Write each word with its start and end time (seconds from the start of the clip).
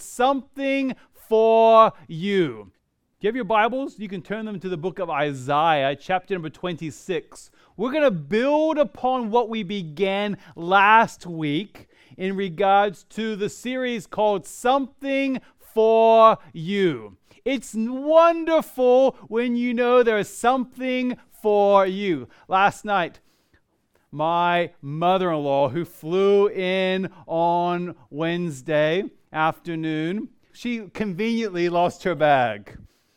something 0.00 0.94
for 1.28 1.92
you. 2.08 2.72
Do 3.20 3.26
you 3.26 3.28
have 3.28 3.36
your 3.36 3.44
Bibles? 3.44 3.98
You 3.98 4.08
can 4.08 4.22
turn 4.22 4.46
them 4.46 4.58
to 4.60 4.68
the 4.70 4.78
book 4.78 4.98
of 4.98 5.10
Isaiah, 5.10 5.94
chapter 5.94 6.34
number 6.34 6.48
26. 6.48 7.50
We're 7.76 7.92
going 7.92 8.02
to 8.02 8.10
build 8.10 8.78
upon 8.78 9.30
what 9.30 9.50
we 9.50 9.62
began 9.62 10.38
last 10.56 11.26
week 11.26 11.88
in 12.16 12.34
regards 12.34 13.04
to 13.10 13.36
the 13.36 13.50
series 13.50 14.06
called 14.06 14.46
Something 14.46 15.40
for 15.58 16.38
You. 16.54 17.18
It's 17.44 17.74
wonderful 17.74 19.16
when 19.28 19.54
you 19.54 19.74
know 19.74 20.02
there 20.02 20.18
is 20.18 20.34
something 20.34 21.18
for 21.42 21.86
you. 21.86 22.26
Last 22.48 22.84
night, 22.84 23.20
my 24.10 24.72
mother 24.82 25.30
in 25.30 25.44
law, 25.44 25.68
who 25.68 25.84
flew 25.84 26.48
in 26.48 27.10
on 27.26 27.94
Wednesday 28.08 29.04
afternoon, 29.32 30.28
she 30.52 30.88
conveniently 30.92 31.68
lost 31.68 32.02
her 32.04 32.14
bag. 32.14 32.76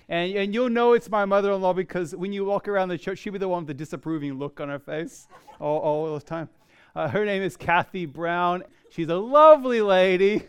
And, 0.09 0.33
and 0.35 0.53
you'll 0.53 0.69
know 0.69 0.93
it's 0.93 1.09
my 1.09 1.25
mother 1.25 1.51
in 1.51 1.61
law 1.61 1.73
because 1.73 2.15
when 2.15 2.33
you 2.33 2.45
walk 2.45 2.67
around 2.67 2.89
the 2.89 2.97
church, 2.97 3.19
she'll 3.19 3.33
be 3.33 3.39
the 3.39 3.47
one 3.47 3.61
with 3.61 3.67
the 3.67 3.73
disapproving 3.73 4.33
look 4.33 4.59
on 4.59 4.69
her 4.69 4.79
face 4.79 5.27
all, 5.59 5.79
all 5.79 6.13
the 6.13 6.23
time. 6.23 6.49
Uh, 6.95 7.07
her 7.07 7.25
name 7.25 7.41
is 7.41 7.57
Kathy 7.57 8.05
Brown. 8.05 8.63
She's 8.91 9.09
a 9.09 9.15
lovely 9.15 9.81
lady, 9.81 10.43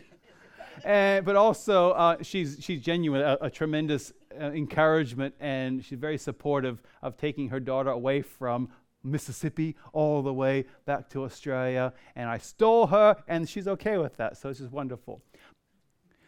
and, 0.83 1.25
but 1.25 1.35
also 1.35 1.91
uh, 1.91 2.17
she's, 2.21 2.57
she's 2.59 2.81
genuine, 2.81 3.21
a, 3.21 3.37
a 3.41 3.49
tremendous 3.49 4.13
uh, 4.39 4.51
encouragement, 4.51 5.33
and 5.39 5.83
she's 5.83 5.97
very 5.97 6.19
supportive 6.19 6.83
of 7.01 7.17
taking 7.17 7.49
her 7.49 7.59
daughter 7.59 7.89
away 7.89 8.21
from 8.21 8.69
Mississippi 9.03 9.75
all 9.93 10.21
the 10.21 10.33
way 10.33 10.65
back 10.85 11.09
to 11.09 11.23
Australia. 11.23 11.93
And 12.15 12.29
I 12.29 12.37
stole 12.37 12.87
her, 12.87 13.15
and 13.27 13.49
she's 13.49 13.67
okay 13.67 13.97
with 13.97 14.15
that. 14.17 14.37
So 14.37 14.49
it's 14.49 14.59
just 14.59 14.71
wonderful 14.71 15.23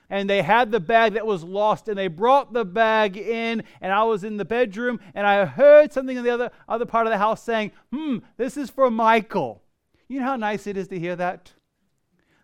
and 0.09 0.29
they 0.29 0.41
had 0.41 0.71
the 0.71 0.79
bag 0.79 1.13
that 1.13 1.25
was 1.25 1.43
lost 1.43 1.87
and 1.87 1.97
they 1.97 2.07
brought 2.07 2.53
the 2.53 2.65
bag 2.65 3.17
in 3.17 3.63
and 3.81 3.91
i 3.91 4.03
was 4.03 4.23
in 4.23 4.37
the 4.37 4.45
bedroom 4.45 4.99
and 5.13 5.25
i 5.25 5.45
heard 5.45 5.91
something 5.91 6.17
in 6.17 6.23
the 6.23 6.29
other, 6.29 6.51
other 6.67 6.85
part 6.85 7.07
of 7.07 7.11
the 7.11 7.17
house 7.17 7.43
saying 7.43 7.71
hmm 7.91 8.17
this 8.37 8.57
is 8.57 8.69
for 8.69 8.89
michael 8.89 9.61
you 10.07 10.19
know 10.19 10.25
how 10.25 10.35
nice 10.35 10.67
it 10.67 10.77
is 10.77 10.87
to 10.87 10.99
hear 10.99 11.15
that 11.15 11.53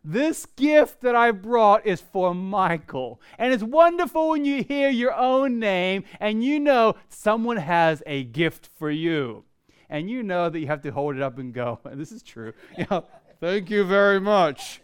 this 0.06 0.46
gift 0.46 1.00
that 1.02 1.16
I 1.16 1.32
brought 1.32 1.86
is 1.86 2.02
for 2.02 2.36
Michael. 2.36 3.22
And 3.38 3.54
it's 3.54 3.64
wonderful 3.64 4.30
when 4.30 4.44
you 4.44 4.62
hear 4.62 4.90
your 4.90 5.14
own 5.14 5.60
name 5.60 6.04
and 6.20 6.44
you 6.44 6.60
know 6.60 6.96
someone 7.08 7.56
has 7.56 8.04
a 8.06 8.26
gift 8.26 8.70
for 8.76 8.92
you. 8.92 9.46
And 9.90 10.10
you 10.10 10.22
know 10.22 10.50
that 10.50 10.60
you 10.60 10.68
have 10.68 10.82
to 10.82 10.92
hold 10.92 11.16
it 11.16 11.22
up 11.22 11.38
and 11.38 11.54
go, 11.54 11.80
and 11.86 11.98
this 12.02 12.12
is 12.12 12.22
true. 12.22 12.54
You 12.78 12.86
know, 12.92 13.06
Thank 13.40 13.70
you 13.70 13.84
very 13.84 14.22
much. 14.22 14.80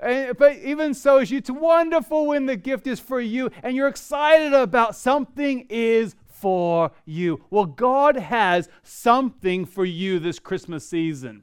And, 0.00 0.36
but 0.36 0.56
even 0.58 0.94
so, 0.94 1.18
it's 1.18 1.50
wonderful 1.50 2.26
when 2.26 2.46
the 2.46 2.56
gift 2.56 2.86
is 2.86 3.00
for 3.00 3.20
you 3.20 3.50
and 3.62 3.76
you're 3.76 3.88
excited 3.88 4.52
about 4.52 4.96
something 4.96 5.66
is 5.68 6.14
for 6.26 6.92
you. 7.04 7.44
Well, 7.50 7.66
God 7.66 8.16
has 8.16 8.68
something 8.82 9.64
for 9.64 9.84
you 9.84 10.18
this 10.18 10.38
Christmas 10.38 10.88
season. 10.88 11.42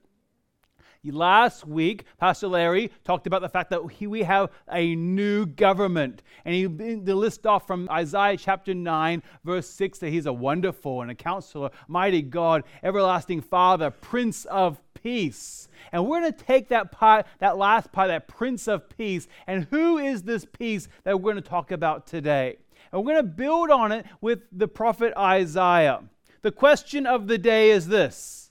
Last 1.12 1.66
week, 1.66 2.06
Pastor 2.20 2.48
Larry 2.48 2.92
talked 3.04 3.28
about 3.28 3.42
the 3.42 3.50
fact 3.50 3.70
that 3.70 4.00
we 4.02 4.24
have 4.24 4.52
a 4.72 4.96
new 4.96 5.46
government. 5.46 6.24
And 6.44 6.54
he 6.54 6.66
the 6.66 7.16
list 7.16 7.46
off 7.46 7.68
from 7.68 7.88
Isaiah 7.90 8.38
chapter 8.38 8.74
9, 8.74 9.24
verse 9.44 9.70
6, 9.70 10.00
that 10.00 10.10
he's 10.10 10.26
a 10.26 10.34
wonderful 10.34 11.02
and 11.02 11.12
a 11.12 11.16
counselor, 11.16 11.70
mighty 11.88 12.22
God, 12.22 12.64
everlasting 12.84 13.42
Father, 13.42 13.90
Prince 13.90 14.46
of 14.46 14.82
Peace. 14.94 15.68
And 15.92 16.06
we're 16.08 16.22
going 16.22 16.34
to 16.34 16.44
take 16.44 16.70
that 16.70 16.92
part, 16.92 17.28
that 17.40 17.58
last 17.58 17.92
part, 17.92 18.08
that 18.08 18.28
Prince 18.28 18.68
of 18.68 18.90
Peace, 18.90 19.28
and 19.48 19.68
who 19.70 19.98
is 19.98 20.24
this 20.24 20.46
peace 20.46 20.88
that 21.04 21.20
we're 21.20 21.32
going 21.32 21.44
to 21.44 21.50
talk 21.50 21.72
about 21.72 22.08
today? 22.08 22.58
And 22.92 23.04
we're 23.04 23.14
going 23.14 23.26
to 23.26 23.32
build 23.32 23.70
on 23.70 23.92
it 23.92 24.06
with 24.22 24.40
the 24.52 24.68
prophet 24.68 25.14
Isaiah. 25.18 26.04
The 26.42 26.52
question 26.52 27.06
of 27.06 27.28
the 27.28 27.38
day 27.38 27.72
is 27.72 27.88
this 27.88 28.45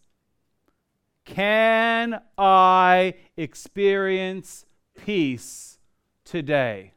can 1.24 2.20
I 2.36 3.14
experience 3.36 4.66
peace 4.96 5.78
today? 6.24 6.92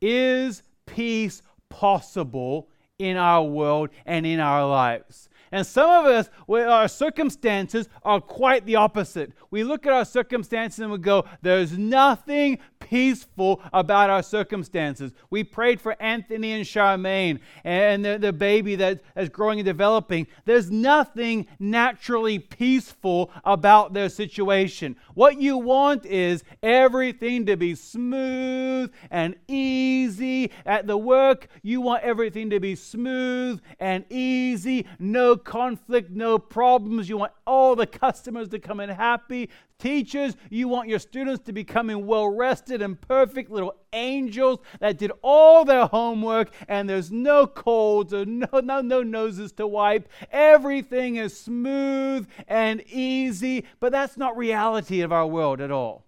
Is 0.00 0.62
peace 0.86 1.42
possible 1.68 2.68
in 2.98 3.16
our 3.16 3.42
world 3.42 3.90
and 4.04 4.26
in 4.26 4.40
our 4.40 4.66
lives? 4.66 5.28
And 5.50 5.64
some 5.64 5.88
of 5.88 6.06
us, 6.06 6.28
our 6.48 6.88
circumstances 6.88 7.88
are 8.02 8.20
quite 8.20 8.66
the 8.66 8.74
opposite. 8.74 9.32
We 9.50 9.62
look 9.62 9.86
at 9.86 9.92
our 9.92 10.04
circumstances 10.04 10.80
and 10.80 10.90
we 10.90 10.98
go, 10.98 11.24
there's 11.42 11.78
nothing 11.78 12.58
peaceful 12.84 13.62
about 13.72 14.10
our 14.10 14.22
circumstances. 14.22 15.12
We 15.30 15.42
prayed 15.42 15.80
for 15.80 15.96
Anthony 16.00 16.52
and 16.52 16.64
Charmaine 16.64 17.40
and 17.64 18.04
the, 18.04 18.18
the 18.18 18.32
baby 18.32 18.76
that 18.76 19.00
is 19.16 19.30
growing 19.30 19.58
and 19.58 19.66
developing. 19.66 20.26
There's 20.44 20.70
nothing 20.70 21.46
naturally 21.58 22.38
peaceful 22.38 23.30
about 23.42 23.94
their 23.94 24.10
situation. 24.10 24.96
What 25.14 25.40
you 25.40 25.56
want 25.56 26.04
is 26.04 26.44
everything 26.62 27.46
to 27.46 27.56
be 27.56 27.74
smooth 27.74 28.92
and 29.10 29.34
easy. 29.48 30.50
At 30.66 30.86
the 30.86 30.98
work, 30.98 31.48
you 31.62 31.80
want 31.80 32.04
everything 32.04 32.50
to 32.50 32.60
be 32.60 32.76
smooth 32.76 33.62
and 33.80 34.04
easy, 34.10 34.86
no 34.98 35.36
conflict, 35.36 36.10
no 36.10 36.38
problems. 36.38 37.08
You 37.08 37.16
want 37.16 37.32
all 37.46 37.74
the 37.76 37.86
customers 37.86 38.50
to 38.50 38.58
come 38.58 38.80
in 38.80 38.90
happy. 38.90 39.48
Teachers, 39.78 40.36
you 40.50 40.68
want 40.68 40.88
your 40.88 40.98
students 40.98 41.44
to 41.44 41.52
be 41.52 41.64
coming 41.64 42.06
well 42.06 42.28
rested 42.28 42.80
and 42.80 42.98
perfect 43.00 43.50
little 43.50 43.74
angels 43.92 44.60
that 44.80 44.98
did 44.98 45.12
all 45.20 45.64
their 45.64 45.86
homework 45.86 46.50
and 46.68 46.88
there's 46.88 47.10
no 47.10 47.46
colds 47.46 48.14
or 48.14 48.24
no, 48.24 48.46
no, 48.62 48.80
no 48.80 49.02
noses 49.02 49.52
to 49.52 49.66
wipe. 49.66 50.08
Everything 50.30 51.16
is 51.16 51.38
smooth 51.38 52.26
and 52.48 52.82
easy, 52.86 53.64
but 53.80 53.92
that's 53.92 54.16
not 54.16 54.36
reality 54.36 55.00
of 55.00 55.12
our 55.12 55.26
world 55.26 55.60
at 55.60 55.70
all. 55.70 56.04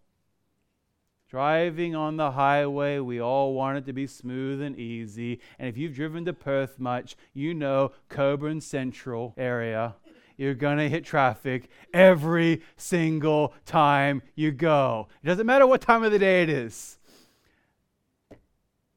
Driving 1.28 1.96
on 1.96 2.16
the 2.16 2.30
highway, 2.30 3.00
we 3.00 3.20
all 3.20 3.52
want 3.52 3.78
it 3.78 3.86
to 3.86 3.92
be 3.92 4.06
smooth 4.06 4.62
and 4.62 4.78
easy. 4.78 5.40
And 5.58 5.68
if 5.68 5.76
you've 5.76 5.94
driven 5.94 6.24
to 6.26 6.32
Perth 6.32 6.78
much, 6.78 7.16
you 7.34 7.52
know 7.52 7.90
Cockburn 8.08 8.60
Central 8.60 9.34
area. 9.36 9.96
You're 10.36 10.54
going 10.54 10.78
to 10.78 10.88
hit 10.88 11.04
traffic 11.04 11.70
every 11.94 12.62
single 12.76 13.54
time 13.64 14.22
you 14.34 14.52
go. 14.52 15.08
It 15.22 15.26
doesn't 15.26 15.46
matter 15.46 15.66
what 15.66 15.80
time 15.80 16.02
of 16.02 16.12
the 16.12 16.18
day 16.18 16.42
it 16.42 16.48
is. 16.48 16.98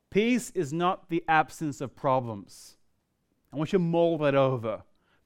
Peace 0.09 0.51
is 0.55 0.73
not 0.73 1.09
the 1.09 1.23
absence 1.27 1.81
of 1.81 1.95
problems. 1.95 2.75
I 3.53 3.57
want 3.57 3.71
you 3.71 3.79
to 3.79 3.83
mull 3.83 4.17
that 4.19 4.35
over. 4.35 4.83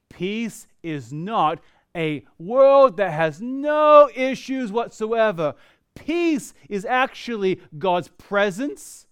Peace 0.08 0.66
is 0.82 1.12
not 1.12 1.60
a 1.96 2.24
world 2.38 2.96
that 2.96 3.12
has 3.12 3.40
no 3.40 4.08
issues 4.14 4.70
whatsoever. 4.70 5.54
Peace 5.94 6.54
is 6.68 6.84
actually 6.84 7.60
God's 7.78 8.08
presence, 8.08 9.03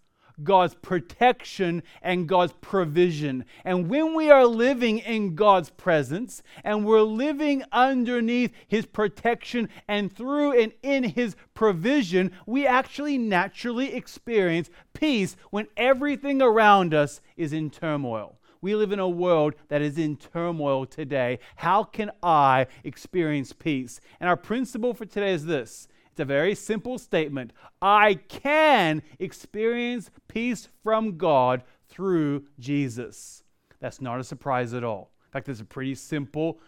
God's 0.42 0.74
protection, 0.74 1.82
and 2.02 2.28
God's 2.28 2.52
provision. 2.60 3.44
And 3.64 3.88
when 3.88 4.14
we 4.14 4.30
are 4.30 4.46
living 4.46 4.98
in 4.98 5.34
God's 5.34 5.70
presence 5.70 6.42
and 6.64 6.84
we're 6.84 7.02
living 7.02 7.62
underneath 7.72 8.52
His 8.68 8.86
protection 8.86 9.68
and 9.88 10.14
through 10.14 10.60
and 10.60 10.72
in 10.82 11.04
His 11.04 11.36
provision, 11.54 12.32
we 12.46 12.66
actually 12.66 13.18
naturally 13.18 13.94
experience 13.94 14.70
peace 14.92 15.36
when 15.50 15.66
everything 15.76 16.42
around 16.42 16.94
us 16.94 17.20
is 17.36 17.52
in 17.52 17.70
turmoil. 17.70 18.38
We 18.62 18.76
live 18.76 18.92
in 18.92 19.00
a 19.00 19.08
world 19.08 19.54
that 19.68 19.82
is 19.82 19.98
in 19.98 20.16
turmoil 20.16 20.86
today. 20.86 21.40
How 21.56 21.82
can 21.82 22.12
I 22.22 22.68
experience 22.84 23.52
peace? 23.52 24.00
And 24.20 24.28
our 24.28 24.36
principle 24.36 24.94
for 24.94 25.04
today 25.04 25.32
is 25.32 25.46
this 25.46 25.88
it's 26.12 26.20
a 26.20 26.26
very 26.26 26.54
simple 26.54 26.98
statement. 26.98 27.54
I 27.80 28.14
can 28.28 29.02
experience 29.18 30.10
peace 30.28 30.68
from 30.82 31.16
God 31.16 31.62
through 31.88 32.44
Jesus. 32.58 33.42
That's 33.80 34.02
not 34.02 34.20
a 34.20 34.24
surprise 34.24 34.74
at 34.74 34.84
all. 34.84 35.10
In 35.26 35.32
fact, 35.32 35.48
it's 35.48 35.60
a 35.60 35.64
pretty 35.64 35.94
simple. 35.94 36.60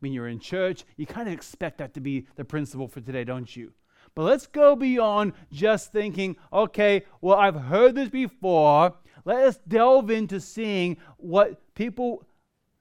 When 0.00 0.12
you're 0.12 0.28
in 0.28 0.38
church, 0.38 0.84
you 0.98 1.06
kind 1.06 1.28
of 1.28 1.32
expect 1.32 1.78
that 1.78 1.94
to 1.94 2.00
be 2.00 2.26
the 2.36 2.44
principle 2.44 2.86
for 2.86 3.00
today, 3.00 3.24
don't 3.24 3.56
you? 3.56 3.72
But 4.14 4.24
let's 4.24 4.46
go 4.46 4.76
beyond 4.76 5.32
just 5.50 5.90
thinking, 5.90 6.36
okay, 6.52 7.04
well, 7.22 7.38
I've 7.38 7.56
heard 7.56 7.94
this 7.94 8.10
before. 8.10 8.92
Let 9.24 9.44
us 9.44 9.58
delve 9.66 10.10
into 10.10 10.40
seeing 10.40 10.98
what 11.16 11.74
people 11.74 12.26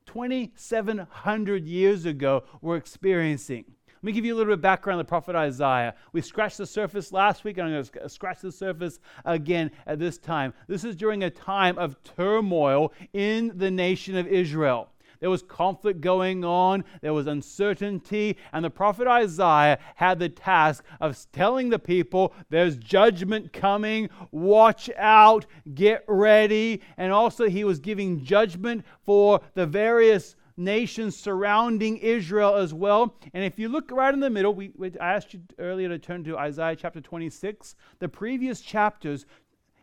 2,700 0.07 1.65
years 1.65 2.05
ago 2.05 2.43
were 2.61 2.75
experiencing. 2.75 3.63
Let 4.03 4.07
me 4.07 4.11
give 4.11 4.25
you 4.25 4.33
a 4.33 4.35
little 4.35 4.51
bit 4.51 4.55
of 4.55 4.61
background 4.61 4.95
on 4.95 5.05
the 5.05 5.07
prophet 5.07 5.33
Isaiah. 5.33 5.95
We 6.11 6.19
scratched 6.19 6.57
the 6.57 6.65
surface 6.65 7.13
last 7.13 7.45
week, 7.45 7.57
and 7.57 7.67
I'm 7.67 7.71
going 7.71 7.85
to 7.85 8.09
scratch 8.09 8.41
the 8.41 8.51
surface 8.51 8.99
again 9.23 9.71
at 9.87 9.97
this 9.97 10.17
time. 10.17 10.53
This 10.67 10.83
is 10.83 10.97
during 10.97 11.23
a 11.23 11.29
time 11.29 11.77
of 11.77 11.95
turmoil 12.03 12.91
in 13.13 13.57
the 13.57 13.71
nation 13.71 14.17
of 14.17 14.27
Israel. 14.27 14.89
There 15.21 15.29
was 15.29 15.41
conflict 15.41 16.01
going 16.01 16.43
on, 16.43 16.83
there 16.99 17.13
was 17.13 17.27
uncertainty, 17.27 18.35
and 18.51 18.65
the 18.65 18.69
prophet 18.69 19.07
Isaiah 19.07 19.79
had 19.95 20.19
the 20.19 20.27
task 20.27 20.83
of 20.99 21.17
telling 21.31 21.69
the 21.69 21.79
people 21.79 22.33
there's 22.49 22.75
judgment 22.75 23.53
coming, 23.53 24.09
watch 24.31 24.89
out, 24.97 25.45
get 25.75 26.03
ready. 26.09 26.81
And 26.97 27.13
also, 27.13 27.47
he 27.47 27.63
was 27.63 27.79
giving 27.79 28.25
judgment 28.25 28.83
for 29.05 29.39
the 29.53 29.65
various 29.65 30.35
nations 30.57 31.15
surrounding 31.15 31.97
Israel 31.97 32.55
as 32.55 32.73
well. 32.73 33.15
And 33.33 33.43
if 33.43 33.57
you 33.57 33.69
look 33.69 33.91
right 33.91 34.13
in 34.13 34.19
the 34.19 34.29
middle, 34.29 34.53
we, 34.53 34.71
I 34.99 35.13
asked 35.13 35.33
you 35.33 35.41
earlier 35.59 35.89
to 35.89 35.99
turn 35.99 36.23
to 36.25 36.37
Isaiah 36.37 36.75
chapter 36.75 37.01
26. 37.01 37.75
The 37.99 38.09
previous 38.09 38.61
chapters, 38.61 39.25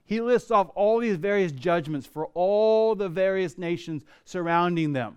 he 0.05 0.20
lists 0.20 0.50
off 0.50 0.70
all 0.75 1.00
these 1.00 1.17
various 1.17 1.52
judgments 1.52 2.06
for 2.06 2.26
all 2.34 2.94
the 2.94 3.08
various 3.08 3.58
nations 3.58 4.05
surrounding 4.25 4.93
them. 4.93 5.17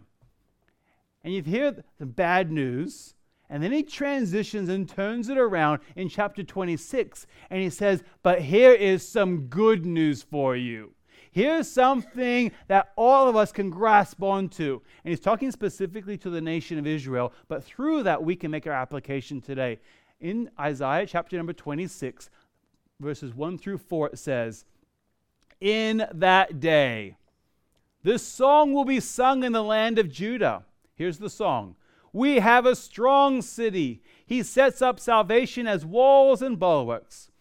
And 1.23 1.33
you 1.33 1.41
hear 1.41 1.83
the 1.99 2.05
bad 2.05 2.51
news, 2.51 3.15
and 3.49 3.63
then 3.63 3.71
he 3.71 3.83
transitions 3.83 4.67
and 4.67 4.89
turns 4.89 5.29
it 5.29 5.37
around 5.37 5.79
in 5.95 6.09
chapter 6.09 6.43
26, 6.43 7.27
and 7.49 7.61
he 7.61 7.69
says, 7.69 8.03
But 8.23 8.41
here 8.41 8.73
is 8.73 9.07
some 9.07 9.47
good 9.47 9.85
news 9.85 10.21
for 10.21 10.55
you. 10.55 10.93
Here's 11.33 11.67
something 11.67 12.51
that 12.67 12.93
all 12.95 13.27
of 13.27 13.35
us 13.35 13.51
can 13.51 13.71
grasp 13.71 14.21
onto. 14.21 14.81
And 15.03 15.09
he's 15.09 15.19
talking 15.19 15.49
specifically 15.49 16.15
to 16.19 16.29
the 16.29 16.41
nation 16.41 16.77
of 16.77 16.85
Israel, 16.85 17.33
but 17.47 17.63
through 17.63 18.03
that 18.03 18.23
we 18.23 18.35
can 18.35 18.51
make 18.51 18.67
our 18.67 18.73
application 18.73 19.41
today. 19.41 19.79
In 20.21 20.51
Isaiah 20.59 21.07
chapter 21.07 21.35
number 21.35 21.51
26, 21.51 22.29
verses 22.99 23.33
1 23.33 23.57
through 23.57 23.79
4, 23.79 24.09
it 24.09 24.19
says, 24.19 24.65
In 25.59 26.05
that 26.13 26.59
day, 26.59 27.17
this 28.03 28.21
song 28.21 28.71
will 28.71 28.85
be 28.85 28.99
sung 28.99 29.43
in 29.43 29.53
the 29.53 29.63
land 29.63 29.97
of 29.97 30.11
Judah. 30.11 30.65
Here's 30.93 31.17
the 31.17 31.31
song 31.31 31.75
We 32.11 32.41
have 32.41 32.67
a 32.67 32.75
strong 32.75 33.41
city. 33.41 34.03
He 34.23 34.43
sets 34.43 34.83
up 34.83 34.99
salvation 34.99 35.65
as 35.65 35.83
walls 35.83 36.43
and 36.43 36.59
bulwarks. 36.59 37.31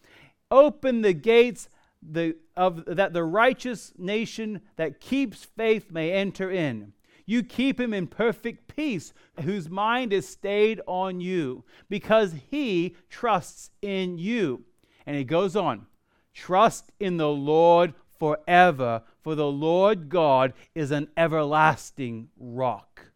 Open 0.49 1.03
the 1.03 1.13
gates 1.13 1.69
the, 2.11 2.35
of, 2.55 2.83
that 2.85 3.13
the 3.13 3.23
righteous 3.23 3.93
nation 3.97 4.61
that 4.75 4.99
keeps 4.99 5.43
faith 5.43 5.91
may 5.91 6.11
enter 6.11 6.51
in. 6.51 6.93
You 7.25 7.43
keep 7.43 7.79
him 7.79 7.93
in 7.93 8.07
perfect 8.07 8.75
peace, 8.75 9.13
whose 9.41 9.69
mind 9.69 10.11
is 10.11 10.27
stayed 10.27 10.81
on 10.87 11.21
you, 11.21 11.63
because 11.89 12.35
he 12.51 12.95
trusts 13.09 13.69
in 13.81 14.17
you. 14.17 14.65
And 15.05 15.15
he 15.15 15.23
goes 15.23 15.55
on 15.55 15.87
trust 16.33 16.91
in 16.99 17.17
the 17.17 17.29
Lord 17.29 17.93
forever, 18.19 19.03
for 19.21 19.35
the 19.35 19.51
Lord 19.51 20.09
God 20.09 20.53
is 20.73 20.91
an 20.91 21.07
everlasting 21.15 22.29
rock. 22.37 23.07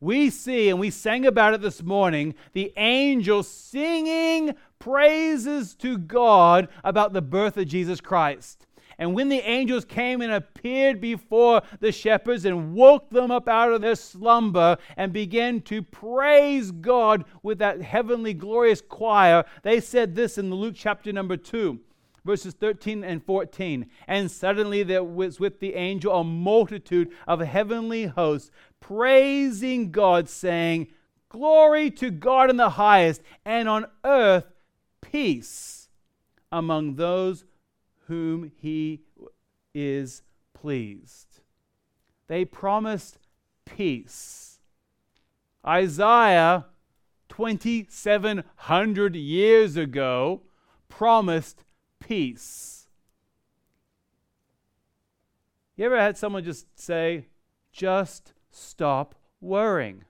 We 0.00 0.30
see, 0.30 0.70
and 0.70 0.78
we 0.78 0.90
sang 0.90 1.26
about 1.26 1.54
it 1.54 1.60
this 1.60 1.82
morning, 1.82 2.34
the 2.52 2.72
angels 2.76 3.48
singing 3.48 4.54
praises 4.80 5.74
to 5.76 5.96
God 5.96 6.68
about 6.82 7.12
the 7.12 7.22
birth 7.22 7.56
of 7.56 7.68
Jesus 7.68 8.00
Christ. 8.00 8.66
And 8.98 9.14
when 9.14 9.30
the 9.30 9.48
angels 9.48 9.86
came 9.86 10.20
and 10.20 10.32
appeared 10.32 11.00
before 11.00 11.62
the 11.78 11.92
shepherds 11.92 12.44
and 12.44 12.74
woke 12.74 13.08
them 13.08 13.30
up 13.30 13.48
out 13.48 13.72
of 13.72 13.80
their 13.80 13.94
slumber 13.94 14.76
and 14.96 15.12
began 15.12 15.62
to 15.62 15.82
praise 15.82 16.70
God 16.70 17.24
with 17.42 17.58
that 17.60 17.80
heavenly 17.80 18.34
glorious 18.34 18.82
choir, 18.82 19.44
they 19.62 19.80
said 19.80 20.14
this 20.14 20.36
in 20.36 20.52
Luke 20.52 20.74
chapter 20.76 21.12
number 21.12 21.36
2 21.36 21.80
verses 22.24 22.54
13 22.54 23.02
and 23.02 23.24
14. 23.24 23.86
And 24.06 24.30
suddenly 24.30 24.82
there 24.82 25.02
was 25.02 25.40
with 25.40 25.60
the 25.60 25.74
angel 25.74 26.14
a 26.14 26.24
multitude 26.24 27.10
of 27.26 27.40
heavenly 27.40 28.04
hosts 28.06 28.50
praising 28.80 29.90
God, 29.90 30.28
saying, 30.28 30.88
Glory 31.28 31.90
to 31.92 32.10
God 32.10 32.50
in 32.50 32.56
the 32.56 32.70
highest, 32.70 33.22
and 33.44 33.68
on 33.68 33.86
earth 34.04 34.49
peace 35.00 35.88
among 36.52 36.94
those 36.96 37.44
whom 38.06 38.50
he 38.56 39.02
is 39.74 40.22
pleased. 40.54 41.40
They 42.26 42.44
promised 42.44 43.18
peace. 43.64 44.60
Isaiah, 45.66 46.66
2,700 47.28 49.16
years 49.16 49.76
ago, 49.76 50.42
promised 50.88 51.64
peace. 52.00 52.88
You 55.76 55.86
ever 55.86 55.98
had 56.00 56.18
someone 56.18 56.44
just 56.44 56.78
say, 56.78 57.26
just 57.72 58.32
stop 58.50 59.14
worrying? 59.40 60.04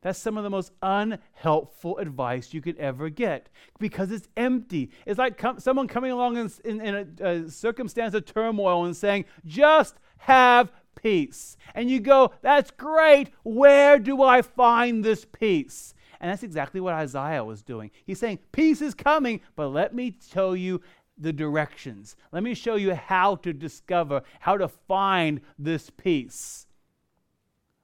That's 0.00 0.18
some 0.18 0.36
of 0.36 0.44
the 0.44 0.50
most 0.50 0.72
unhelpful 0.80 1.98
advice 1.98 2.54
you 2.54 2.60
could 2.60 2.76
ever 2.78 3.08
get 3.08 3.48
because 3.80 4.12
it's 4.12 4.28
empty. 4.36 4.90
It's 5.06 5.18
like 5.18 5.36
com- 5.36 5.58
someone 5.58 5.88
coming 5.88 6.12
along 6.12 6.36
in, 6.36 6.50
in, 6.64 6.80
in 6.80 7.16
a, 7.20 7.26
a 7.26 7.50
circumstance 7.50 8.14
of 8.14 8.24
turmoil 8.24 8.84
and 8.84 8.96
saying, 8.96 9.24
just 9.44 9.96
have 10.18 10.70
peace. 10.94 11.56
And 11.74 11.90
you 11.90 11.98
go, 12.00 12.32
that's 12.42 12.70
great. 12.70 13.30
Where 13.42 13.98
do 13.98 14.22
I 14.22 14.42
find 14.42 15.04
this 15.04 15.24
peace? 15.24 15.94
And 16.20 16.30
that's 16.30 16.42
exactly 16.42 16.80
what 16.80 16.94
Isaiah 16.94 17.44
was 17.44 17.62
doing. 17.62 17.90
He's 18.04 18.18
saying, 18.18 18.40
Peace 18.52 18.82
is 18.82 18.94
coming, 18.94 19.40
but 19.54 19.68
let 19.68 19.94
me 19.94 20.10
tell 20.10 20.56
you 20.56 20.80
the 21.16 21.32
directions. 21.32 22.16
Let 22.32 22.42
me 22.42 22.54
show 22.54 22.74
you 22.74 22.94
how 22.94 23.36
to 23.36 23.52
discover, 23.52 24.22
how 24.40 24.56
to 24.56 24.68
find 24.68 25.40
this 25.58 25.90
peace. 25.90 26.66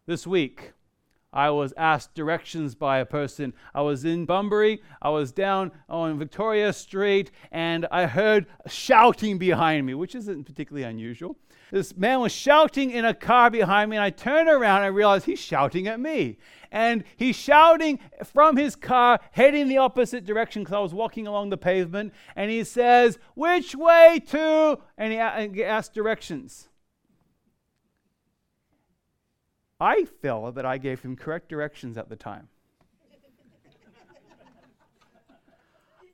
This 0.06 0.26
week, 0.26 0.72
I 1.34 1.50
was 1.50 1.74
asked 1.76 2.14
directions 2.14 2.76
by 2.76 2.98
a 2.98 3.04
person. 3.04 3.52
I 3.74 3.82
was 3.82 4.04
in 4.04 4.24
Bunbury, 4.24 4.80
I 5.02 5.10
was 5.10 5.32
down 5.32 5.72
on 5.88 6.16
Victoria 6.16 6.72
Street, 6.72 7.32
and 7.50 7.86
I 7.90 8.06
heard 8.06 8.46
shouting 8.68 9.36
behind 9.36 9.84
me, 9.84 9.94
which 9.94 10.14
isn't 10.14 10.44
particularly 10.44 10.84
unusual. 10.84 11.36
This 11.72 11.96
man 11.96 12.20
was 12.20 12.30
shouting 12.30 12.92
in 12.92 13.04
a 13.04 13.12
car 13.12 13.50
behind 13.50 13.90
me, 13.90 13.96
and 13.96 14.04
I 14.04 14.10
turned 14.10 14.48
around 14.48 14.76
and 14.76 14.84
I 14.84 14.88
realized 14.88 15.26
he's 15.26 15.40
shouting 15.40 15.88
at 15.88 15.98
me. 15.98 16.38
And 16.70 17.02
he's 17.16 17.34
shouting 17.34 17.98
from 18.24 18.56
his 18.56 18.76
car, 18.76 19.18
heading 19.32 19.66
the 19.66 19.78
opposite 19.78 20.24
direction 20.24 20.62
because 20.62 20.74
I 20.74 20.80
was 20.80 20.94
walking 20.94 21.26
along 21.26 21.50
the 21.50 21.56
pavement. 21.56 22.12
And 22.36 22.48
he 22.48 22.62
says, 22.62 23.18
Which 23.34 23.74
way 23.74 24.20
to? 24.28 24.78
And 24.96 25.12
he 25.12 25.64
asked 25.64 25.94
directions. 25.94 26.68
I 29.84 30.06
felt 30.06 30.54
that 30.54 30.64
I 30.64 30.78
gave 30.78 31.02
him 31.02 31.14
correct 31.14 31.50
directions 31.50 31.98
at 31.98 32.08
the 32.08 32.16
time. 32.16 32.48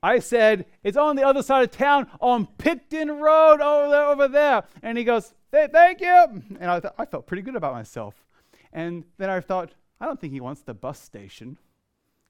I 0.03 0.19
said, 0.19 0.67
It's 0.83 0.97
on 0.97 1.15
the 1.15 1.23
other 1.23 1.41
side 1.41 1.63
of 1.63 1.71
town 1.71 2.09
on 2.21 2.49
Picton 2.59 3.09
Road 3.21 3.61
over 3.61 3.89
there, 3.89 4.07
over 4.07 4.27
there. 4.27 4.65
And 4.83 4.99
he 4.99 5.05
goes, 5.05 5.35
Thank 5.53 6.01
you. 6.01 6.43
And 6.59 6.69
I, 6.69 6.81
th- 6.81 6.95
I 6.99 7.05
felt 7.05 7.29
pretty 7.29 7.43
good 7.43 7.55
about 7.55 7.73
myself. 7.73 8.27
And 8.73 9.05
then 9.19 9.31
I 9.31 9.39
thought, 9.39 9.71
I 10.01 10.07
don't 10.07 10.21
think 10.21 10.33
he 10.33 10.41
wants 10.41 10.63
the 10.63 10.75
bus 10.75 10.99
station. 11.01 11.57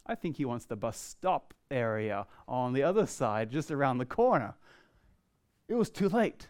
I 0.06 0.16
think 0.16 0.37
he 0.37 0.44
wants 0.44 0.66
the 0.66 0.76
bus 0.76 0.99
stop 0.99 1.54
area 1.70 2.26
on 2.49 2.75
the 2.75 2.82
other 2.82 3.06
side, 3.06 3.50
just 3.50 3.70
around 3.70 3.97
the 3.97 4.04
corner. 4.04 4.56
It 5.68 5.75
was 5.75 5.88
too 5.88 6.11
late. 6.11 6.49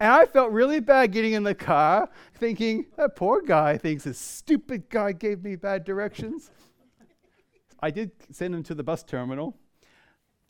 And 0.00 0.12
I 0.12 0.26
felt 0.26 0.52
really 0.52 0.80
bad 0.80 1.12
getting 1.12 1.32
in 1.32 1.42
the 1.42 1.54
car, 1.54 2.08
thinking, 2.34 2.86
that 2.96 3.16
poor 3.16 3.42
guy 3.42 3.76
thinks 3.78 4.04
this 4.04 4.18
stupid 4.18 4.88
guy 4.88 5.12
gave 5.12 5.42
me 5.42 5.56
bad 5.56 5.84
directions. 5.84 6.50
I 7.80 7.90
did 7.90 8.12
send 8.30 8.54
him 8.54 8.62
to 8.64 8.74
the 8.74 8.82
bus 8.82 9.02
terminal, 9.02 9.56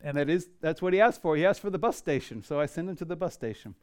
and 0.01 0.17
that 0.17 0.29
is 0.29 0.49
that's 0.61 0.81
what 0.81 0.93
he 0.93 1.01
asked 1.01 1.21
for. 1.21 1.35
He 1.35 1.45
asked 1.45 1.61
for 1.61 1.69
the 1.69 1.79
bus 1.79 1.97
station, 1.97 2.43
so 2.43 2.59
I 2.59 2.65
sent 2.65 2.89
him 2.89 2.95
to 2.97 3.05
the 3.05 3.15
bus 3.15 3.33
station. 3.33 3.75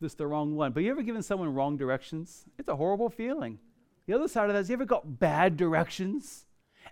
This 0.00 0.12
is 0.12 0.16
the 0.16 0.26
wrong 0.26 0.56
one. 0.56 0.72
But 0.72 0.82
you 0.82 0.90
ever 0.90 1.02
given 1.02 1.22
someone 1.22 1.54
wrong 1.54 1.76
directions? 1.76 2.44
It's 2.58 2.68
a 2.68 2.76
horrible 2.76 3.08
feeling. 3.08 3.58
The 4.06 4.14
other 4.14 4.28
side 4.28 4.50
of 4.50 4.54
that 4.54 4.60
is 4.60 4.68
you 4.68 4.74
ever 4.74 4.84
got 4.84 5.18
bad 5.18 5.56
directions? 5.56 6.44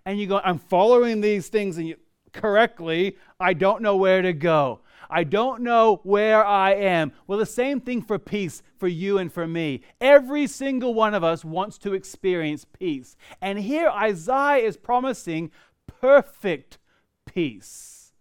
And 0.07 0.19
you 0.19 0.27
go, 0.27 0.41
I'm 0.43 0.59
following 0.59 1.21
these 1.21 1.49
things 1.49 1.77
and 1.77 1.87
you 1.87 1.97
correctly, 2.33 3.19
I 3.39 3.53
don't 3.53 3.83
know 3.83 3.97
where 3.97 4.23
to 4.23 4.33
go. 4.33 4.81
I 5.13 5.25
don't 5.25 5.63
know 5.63 6.01
where 6.05 6.45
I 6.45 6.73
am. 6.73 7.13
Well, 7.27 7.39
the 7.39 7.45
same 7.45 7.81
thing 7.81 8.01
for 8.01 8.19
peace 8.19 8.63
for 8.79 8.89
you 8.89 9.19
and 9.19 9.31
for 9.31 9.47
me. 9.47 9.83
Every 10.01 10.47
single 10.47 10.95
one 10.95 11.13
of 11.13 11.23
us 11.23 11.45
wants 11.45 11.77
to 11.79 11.93
experience 11.93 12.65
peace. 12.65 13.15
And 13.43 13.59
here 13.59 13.91
Isaiah 13.91 14.65
is 14.65 14.79
promising 14.79 15.51
perfect 15.87 16.79
peace. 17.27 18.15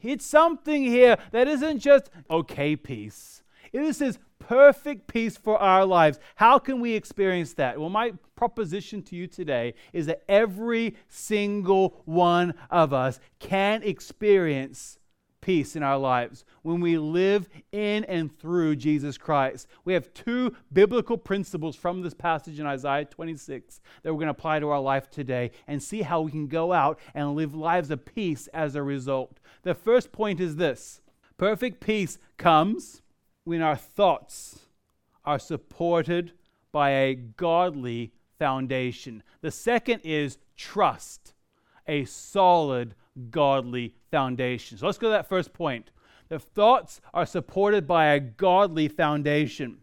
It's 0.00 0.24
something 0.24 0.84
here 0.84 1.16
that 1.32 1.48
isn't 1.48 1.80
just 1.80 2.10
okay 2.30 2.76
peace. 2.76 3.42
This 3.72 4.00
is 4.00 4.18
perfect 4.38 5.08
peace 5.08 5.36
for 5.36 5.58
our 5.58 5.84
lives. 5.84 6.20
How 6.36 6.60
can 6.60 6.80
we 6.80 6.94
experience 6.94 7.54
that? 7.54 7.80
Well, 7.80 7.90
my 7.90 8.12
proposition 8.36 9.02
to 9.02 9.16
you 9.16 9.26
today 9.26 9.74
is 9.92 10.06
that 10.06 10.22
every 10.28 10.94
single 11.08 12.02
one 12.04 12.54
of 12.70 12.92
us 12.92 13.18
can 13.40 13.82
experience 13.82 14.98
peace 15.46 15.76
in 15.76 15.82
our 15.84 15.96
lives 15.96 16.44
when 16.62 16.80
we 16.80 16.98
live 16.98 17.48
in 17.70 18.02
and 18.06 18.36
through 18.36 18.74
Jesus 18.74 19.16
Christ. 19.16 19.68
We 19.84 19.92
have 19.92 20.12
two 20.12 20.56
biblical 20.72 21.16
principles 21.16 21.76
from 21.76 22.02
this 22.02 22.14
passage 22.14 22.58
in 22.58 22.66
Isaiah 22.66 23.04
26 23.04 23.80
that 24.02 24.12
we're 24.12 24.18
going 24.18 24.26
to 24.26 24.32
apply 24.32 24.58
to 24.58 24.70
our 24.70 24.80
life 24.80 25.08
today 25.08 25.52
and 25.68 25.80
see 25.80 26.02
how 26.02 26.22
we 26.22 26.32
can 26.32 26.48
go 26.48 26.72
out 26.72 26.98
and 27.14 27.36
live 27.36 27.54
lives 27.54 27.92
of 27.92 28.04
peace 28.04 28.48
as 28.48 28.74
a 28.74 28.82
result. 28.82 29.38
The 29.62 29.72
first 29.72 30.10
point 30.10 30.40
is 30.40 30.56
this 30.56 31.00
perfect 31.38 31.78
peace 31.78 32.18
comes 32.38 33.02
when 33.44 33.62
our 33.62 33.76
thoughts 33.76 34.58
are 35.24 35.38
supported 35.38 36.32
by 36.72 36.90
a 36.90 37.14
godly 37.14 38.12
foundation. 38.36 39.22
The 39.42 39.52
second 39.52 40.00
is 40.02 40.38
trust, 40.56 41.34
a 41.86 42.04
solid, 42.04 42.96
godly 43.30 43.94
foundation. 44.10 44.78
So 44.78 44.86
let's 44.86 44.98
go 44.98 45.08
to 45.08 45.12
that 45.12 45.28
first 45.28 45.52
point. 45.52 45.90
The 46.28 46.38
thoughts 46.38 47.00
are 47.14 47.26
supported 47.26 47.86
by 47.86 48.06
a 48.06 48.20
godly 48.20 48.88
foundation. 48.88 49.78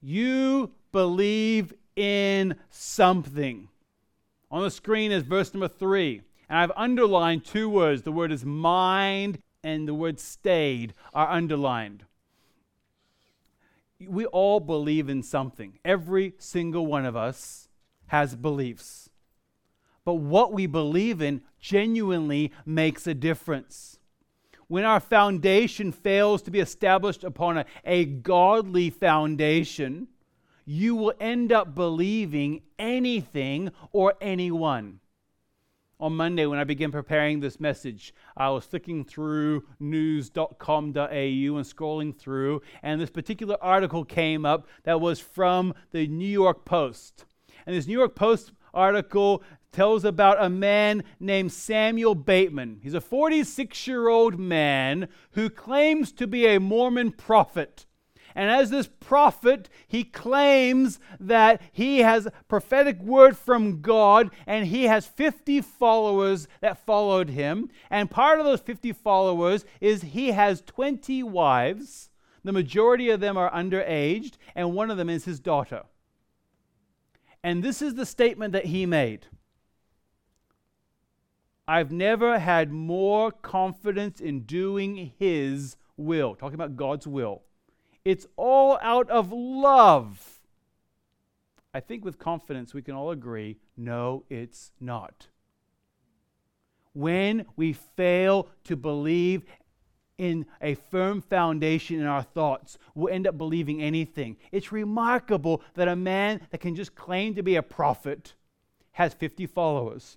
You 0.00 0.72
believe 0.92 1.72
in 1.96 2.56
something. 2.70 3.68
On 4.50 4.62
the 4.62 4.70
screen 4.70 5.12
is 5.12 5.22
verse 5.22 5.52
number 5.52 5.68
three. 5.68 6.22
And 6.48 6.58
I've 6.58 6.72
underlined 6.76 7.44
two 7.44 7.68
words. 7.68 8.02
The 8.02 8.12
word 8.12 8.32
is 8.32 8.44
mind 8.44 9.42
and 9.62 9.88
the 9.88 9.94
word 9.94 10.20
stayed 10.20 10.94
are 11.12 11.28
underlined. 11.28 12.04
We 14.00 14.26
all 14.26 14.60
believe 14.60 15.08
in 15.08 15.22
something. 15.22 15.78
Every 15.84 16.34
single 16.38 16.86
one 16.86 17.04
of 17.04 17.16
us 17.16 17.68
has 18.06 18.36
beliefs. 18.36 19.07
But 20.08 20.20
what 20.20 20.54
we 20.54 20.64
believe 20.64 21.20
in 21.20 21.42
genuinely 21.60 22.50
makes 22.64 23.06
a 23.06 23.12
difference. 23.12 23.98
When 24.66 24.86
our 24.86 25.00
foundation 25.00 25.92
fails 25.92 26.40
to 26.44 26.50
be 26.50 26.60
established 26.60 27.24
upon 27.24 27.58
a, 27.58 27.66
a 27.84 28.06
godly 28.06 28.88
foundation, 28.88 30.08
you 30.64 30.96
will 30.96 31.12
end 31.20 31.52
up 31.52 31.74
believing 31.74 32.62
anything 32.78 33.70
or 33.92 34.14
anyone. 34.18 35.00
On 36.00 36.16
Monday, 36.16 36.46
when 36.46 36.58
I 36.58 36.64
began 36.64 36.90
preparing 36.90 37.40
this 37.40 37.60
message, 37.60 38.14
I 38.34 38.48
was 38.48 38.64
flicking 38.64 39.04
through 39.04 39.64
news.com.au 39.78 41.02
and 41.02 41.66
scrolling 41.66 42.18
through, 42.18 42.62
and 42.82 42.98
this 42.98 43.10
particular 43.10 43.58
article 43.60 44.06
came 44.06 44.46
up 44.46 44.68
that 44.84 45.02
was 45.02 45.20
from 45.20 45.74
the 45.90 46.06
New 46.06 46.24
York 46.24 46.64
Post. 46.64 47.26
And 47.66 47.76
this 47.76 47.86
New 47.86 47.98
York 47.98 48.14
Post 48.14 48.52
article 48.72 49.42
tells 49.72 50.04
about 50.04 50.42
a 50.42 50.48
man 50.48 51.04
named 51.20 51.52
Samuel 51.52 52.14
Bateman. 52.14 52.80
He's 52.82 52.94
a 52.94 53.00
46 53.00 53.86
year 53.86 54.08
old 54.08 54.38
man 54.38 55.08
who 55.32 55.50
claims 55.50 56.12
to 56.12 56.26
be 56.26 56.46
a 56.46 56.60
Mormon 56.60 57.12
prophet. 57.12 57.86
And 58.34 58.50
as 58.50 58.70
this 58.70 58.88
prophet, 59.00 59.68
he 59.88 60.04
claims 60.04 61.00
that 61.18 61.60
he 61.72 62.00
has 62.00 62.28
prophetic 62.46 63.00
word 63.00 63.36
from 63.36 63.80
God 63.80 64.30
and 64.46 64.66
he 64.66 64.84
has 64.84 65.06
50 65.06 65.60
followers 65.62 66.46
that 66.60 66.84
followed 66.86 67.30
him. 67.30 67.68
And 67.90 68.10
part 68.10 68.38
of 68.38 68.46
those 68.46 68.60
50 68.60 68.92
followers 68.92 69.64
is 69.80 70.02
he 70.02 70.30
has 70.32 70.62
20 70.62 71.22
wives. 71.24 72.10
The 72.44 72.52
majority 72.52 73.10
of 73.10 73.20
them 73.20 73.36
are 73.36 73.50
underaged, 73.50 74.34
and 74.54 74.72
one 74.72 74.90
of 74.90 74.96
them 74.96 75.10
is 75.10 75.24
his 75.24 75.40
daughter. 75.40 75.82
And 77.42 77.62
this 77.62 77.82
is 77.82 77.94
the 77.94 78.06
statement 78.06 78.52
that 78.52 78.66
he 78.66 78.86
made 78.86 79.26
I've 81.68 81.92
never 81.92 82.38
had 82.38 82.72
more 82.72 83.30
confidence 83.30 84.20
in 84.20 84.40
doing 84.40 85.12
His 85.18 85.76
will. 85.98 86.34
Talking 86.34 86.54
about 86.54 86.76
God's 86.76 87.06
will. 87.06 87.42
It's 88.06 88.26
all 88.36 88.78
out 88.80 89.10
of 89.10 89.30
love. 89.30 90.40
I 91.74 91.80
think 91.80 92.06
with 92.06 92.18
confidence 92.18 92.72
we 92.72 92.80
can 92.80 92.94
all 92.94 93.10
agree 93.10 93.58
no, 93.76 94.24
it's 94.30 94.72
not. 94.80 95.28
When 96.94 97.44
we 97.54 97.74
fail 97.74 98.48
to 98.64 98.74
believe 98.74 99.44
in 100.16 100.46
a 100.62 100.74
firm 100.74 101.20
foundation 101.20 102.00
in 102.00 102.06
our 102.06 102.22
thoughts, 102.22 102.78
we'll 102.94 103.12
end 103.12 103.26
up 103.26 103.36
believing 103.36 103.82
anything. 103.82 104.38
It's 104.50 104.72
remarkable 104.72 105.62
that 105.74 105.86
a 105.86 105.94
man 105.94 106.40
that 106.50 106.62
can 106.62 106.74
just 106.74 106.94
claim 106.94 107.34
to 107.34 107.42
be 107.42 107.56
a 107.56 107.62
prophet 107.62 108.32
has 108.92 109.12
50 109.12 109.46
followers. 109.46 110.16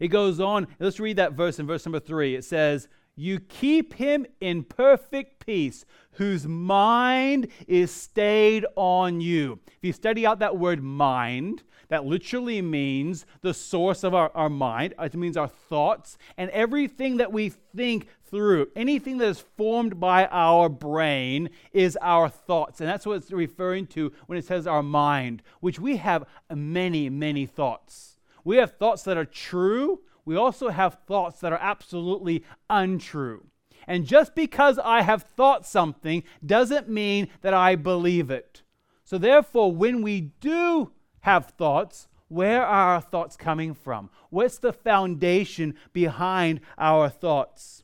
It 0.00 0.08
goes 0.08 0.40
on. 0.40 0.66
Let's 0.78 1.00
read 1.00 1.16
that 1.16 1.32
verse 1.32 1.58
in 1.58 1.66
verse 1.66 1.86
number 1.86 2.00
three. 2.00 2.34
It 2.34 2.44
says, 2.44 2.88
You 3.16 3.40
keep 3.40 3.94
him 3.94 4.26
in 4.40 4.64
perfect 4.64 5.44
peace, 5.44 5.84
whose 6.12 6.46
mind 6.46 7.48
is 7.66 7.90
stayed 7.90 8.66
on 8.76 9.20
you. 9.20 9.60
If 9.66 9.78
you 9.82 9.92
study 9.92 10.26
out 10.26 10.38
that 10.40 10.58
word 10.58 10.82
mind, 10.82 11.62
that 11.92 12.06
literally 12.06 12.62
means 12.62 13.26
the 13.42 13.52
source 13.52 14.02
of 14.02 14.14
our, 14.14 14.30
our 14.34 14.48
mind. 14.48 14.94
It 14.98 15.14
means 15.14 15.36
our 15.36 15.48
thoughts 15.48 16.16
and 16.38 16.48
everything 16.50 17.18
that 17.18 17.32
we 17.32 17.50
think 17.76 18.06
through. 18.24 18.68
Anything 18.74 19.18
that 19.18 19.28
is 19.28 19.44
formed 19.58 20.00
by 20.00 20.26
our 20.28 20.70
brain 20.70 21.50
is 21.70 21.98
our 22.00 22.30
thoughts. 22.30 22.80
And 22.80 22.88
that's 22.88 23.04
what 23.04 23.18
it's 23.18 23.30
referring 23.30 23.86
to 23.88 24.10
when 24.26 24.38
it 24.38 24.46
says 24.46 24.66
our 24.66 24.82
mind, 24.82 25.42
which 25.60 25.78
we 25.78 25.98
have 25.98 26.24
many, 26.50 27.10
many 27.10 27.44
thoughts. 27.44 28.16
We 28.44 28.56
have 28.56 28.76
thoughts 28.76 29.02
that 29.04 29.16
are 29.16 29.24
true. 29.24 30.00
We 30.24 30.36
also 30.36 30.68
have 30.68 30.98
thoughts 31.06 31.40
that 31.40 31.52
are 31.52 31.60
absolutely 31.60 32.44
untrue. 32.70 33.46
And 33.86 34.06
just 34.06 34.34
because 34.34 34.78
I 34.78 35.02
have 35.02 35.22
thought 35.22 35.66
something 35.66 36.22
doesn't 36.44 36.88
mean 36.88 37.28
that 37.40 37.54
I 37.54 37.74
believe 37.74 38.30
it. 38.30 38.62
So, 39.04 39.18
therefore, 39.18 39.72
when 39.72 40.02
we 40.02 40.20
do 40.40 40.92
have 41.20 41.46
thoughts, 41.46 42.08
where 42.28 42.64
are 42.64 42.94
our 42.94 43.00
thoughts 43.00 43.36
coming 43.36 43.74
from? 43.74 44.08
What's 44.30 44.58
the 44.58 44.72
foundation 44.72 45.74
behind 45.92 46.60
our 46.78 47.08
thoughts? 47.08 47.82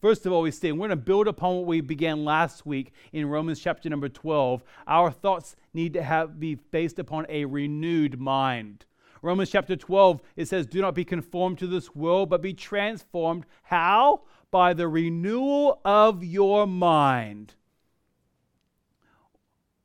First 0.00 0.24
of 0.24 0.32
all, 0.32 0.42
we 0.42 0.50
say 0.50 0.72
we're 0.72 0.78
going 0.78 0.90
to 0.90 0.96
build 0.96 1.26
upon 1.26 1.56
what 1.56 1.66
we 1.66 1.80
began 1.80 2.24
last 2.24 2.64
week 2.64 2.92
in 3.12 3.26
Romans 3.26 3.60
chapter 3.60 3.90
number 3.90 4.08
12. 4.08 4.62
Our 4.86 5.10
thoughts 5.10 5.56
need 5.74 5.94
to 5.94 6.02
have, 6.02 6.38
be 6.38 6.54
based 6.54 6.98
upon 6.98 7.26
a 7.28 7.44
renewed 7.44 8.20
mind. 8.20 8.84
Romans 9.26 9.50
chapter 9.50 9.74
12, 9.74 10.22
it 10.36 10.46
says, 10.46 10.68
Do 10.68 10.80
not 10.80 10.94
be 10.94 11.04
conformed 11.04 11.58
to 11.58 11.66
this 11.66 11.96
world, 11.96 12.30
but 12.30 12.40
be 12.40 12.54
transformed. 12.54 13.44
How? 13.64 14.20
By 14.52 14.72
the 14.72 14.86
renewal 14.86 15.80
of 15.84 16.22
your 16.22 16.64
mind. 16.68 17.54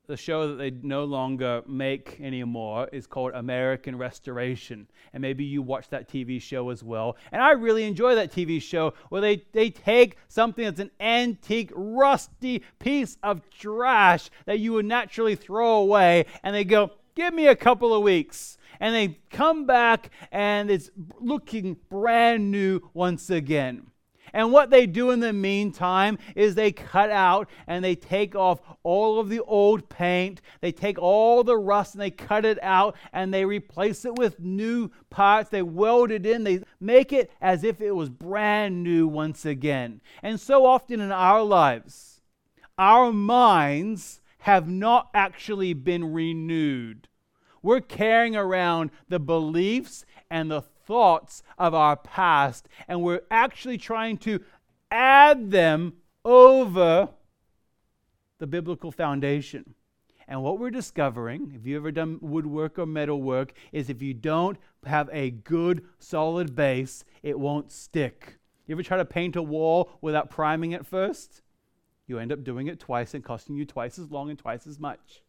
The 0.05 0.15
show 0.15 0.50
that 0.50 0.55
they 0.55 0.69
no 0.69 1.05
longer 1.05 1.63
make 1.67 2.21
anymore 2.21 2.88
is 2.91 3.07
called 3.07 3.31
American 3.33 3.98
Restoration. 3.98 4.88
And 5.12 5.21
maybe 5.21 5.43
you 5.43 5.63
watch 5.63 5.89
that 5.89 6.07
TV 6.07 6.39
show 6.39 6.69
as 6.69 6.83
well. 6.83 7.17
And 7.31 7.41
I 7.41 7.53
really 7.53 7.86
enjoy 7.86 8.13
that 8.13 8.31
TV 8.31 8.62
show 8.62 8.93
where 9.10 9.21
they, 9.21 9.43
they 9.53 9.71
take 9.71 10.17
something 10.27 10.65
that's 10.65 10.79
an 10.79 10.91
antique, 11.00 11.71
rusty 11.74 12.62
piece 12.77 13.17
of 13.24 13.41
trash 13.50 14.29
that 14.45 14.60
you 14.60 14.74
would 14.74 14.86
naturally 14.86 15.33
throw 15.33 15.77
away 15.77 16.27
and 16.43 16.53
they 16.53 16.63
go, 16.63 16.91
Give 17.15 17.33
me 17.33 17.48
a 17.48 17.55
couple 17.55 17.93
of 17.93 18.03
weeks 18.03 18.57
and 18.81 18.93
they 18.93 19.19
come 19.29 19.65
back 19.65 20.09
and 20.31 20.69
it's 20.69 20.89
looking 21.19 21.77
brand 21.89 22.51
new 22.51 22.81
once 22.93 23.29
again. 23.29 23.85
And 24.33 24.51
what 24.51 24.69
they 24.69 24.85
do 24.85 25.11
in 25.11 25.19
the 25.19 25.33
meantime 25.33 26.17
is 26.35 26.55
they 26.55 26.71
cut 26.71 27.11
out 27.11 27.50
and 27.67 27.83
they 27.83 27.95
take 27.95 28.33
off 28.35 28.61
all 28.81 29.19
of 29.19 29.29
the 29.29 29.41
old 29.41 29.89
paint, 29.89 30.41
they 30.61 30.71
take 30.71 30.97
all 30.97 31.43
the 31.43 31.57
rust 31.57 31.93
and 31.93 32.01
they 32.01 32.11
cut 32.11 32.45
it 32.45 32.57
out 32.61 32.95
and 33.11 33.33
they 33.33 33.45
replace 33.45 34.05
it 34.05 34.15
with 34.15 34.39
new 34.39 34.89
parts. 35.09 35.50
They 35.50 35.61
weld 35.61 36.11
it 36.11 36.25
in, 36.25 36.43
they 36.43 36.63
make 36.79 37.11
it 37.13 37.29
as 37.41 37.63
if 37.63 37.81
it 37.81 37.91
was 37.91 38.09
brand 38.09 38.83
new 38.83 39.07
once 39.07 39.45
again. 39.45 40.01
And 40.23 40.39
so 40.39 40.65
often 40.65 41.01
in 41.01 41.11
our 41.11 41.43
lives, 41.43 42.21
our 42.77 43.11
minds 43.11 44.21
have 44.39 44.67
not 44.67 45.09
actually 45.13 45.73
been 45.73 46.13
renewed. 46.13 47.09
We're 47.61 47.81
carrying 47.81 48.35
around 48.35 48.91
the 49.09 49.19
beliefs 49.19 50.05
and 50.29 50.49
the 50.49 50.61
thoughts 50.61 51.43
of 51.57 51.73
our 51.73 51.95
past, 51.95 52.67
and 52.87 53.01
we're 53.01 53.23
actually 53.29 53.77
trying 53.77 54.17
to 54.19 54.39
add 54.89 55.51
them 55.51 55.93
over 56.25 57.09
the 58.39 58.47
biblical 58.47 58.91
foundation. 58.91 59.75
And 60.27 60.41
what 60.43 60.59
we're 60.59 60.71
discovering, 60.71 61.53
if 61.55 61.65
you've 61.65 61.81
ever 61.81 61.91
done 61.91 62.17
woodwork 62.21 62.79
or 62.79 62.85
metalwork, 62.85 63.53
is 63.71 63.89
if 63.89 64.01
you 64.01 64.13
don't 64.13 64.57
have 64.85 65.09
a 65.11 65.31
good, 65.31 65.85
solid 65.99 66.55
base, 66.55 67.03
it 67.21 67.37
won't 67.37 67.71
stick. 67.71 68.37
You 68.65 68.75
ever 68.75 68.83
try 68.83 68.97
to 68.97 69.05
paint 69.05 69.35
a 69.35 69.43
wall 69.43 69.91
without 69.99 70.29
priming 70.29 70.71
it 70.71 70.85
first? 70.85 71.41
You 72.07 72.17
end 72.17 72.31
up 72.31 72.43
doing 72.43 72.67
it 72.67 72.79
twice 72.79 73.13
and 73.13 73.23
costing 73.23 73.55
you 73.55 73.65
twice 73.65 73.99
as 73.99 74.09
long 74.09 74.29
and 74.29 74.39
twice 74.39 74.65
as 74.65 74.79
much. 74.79 75.21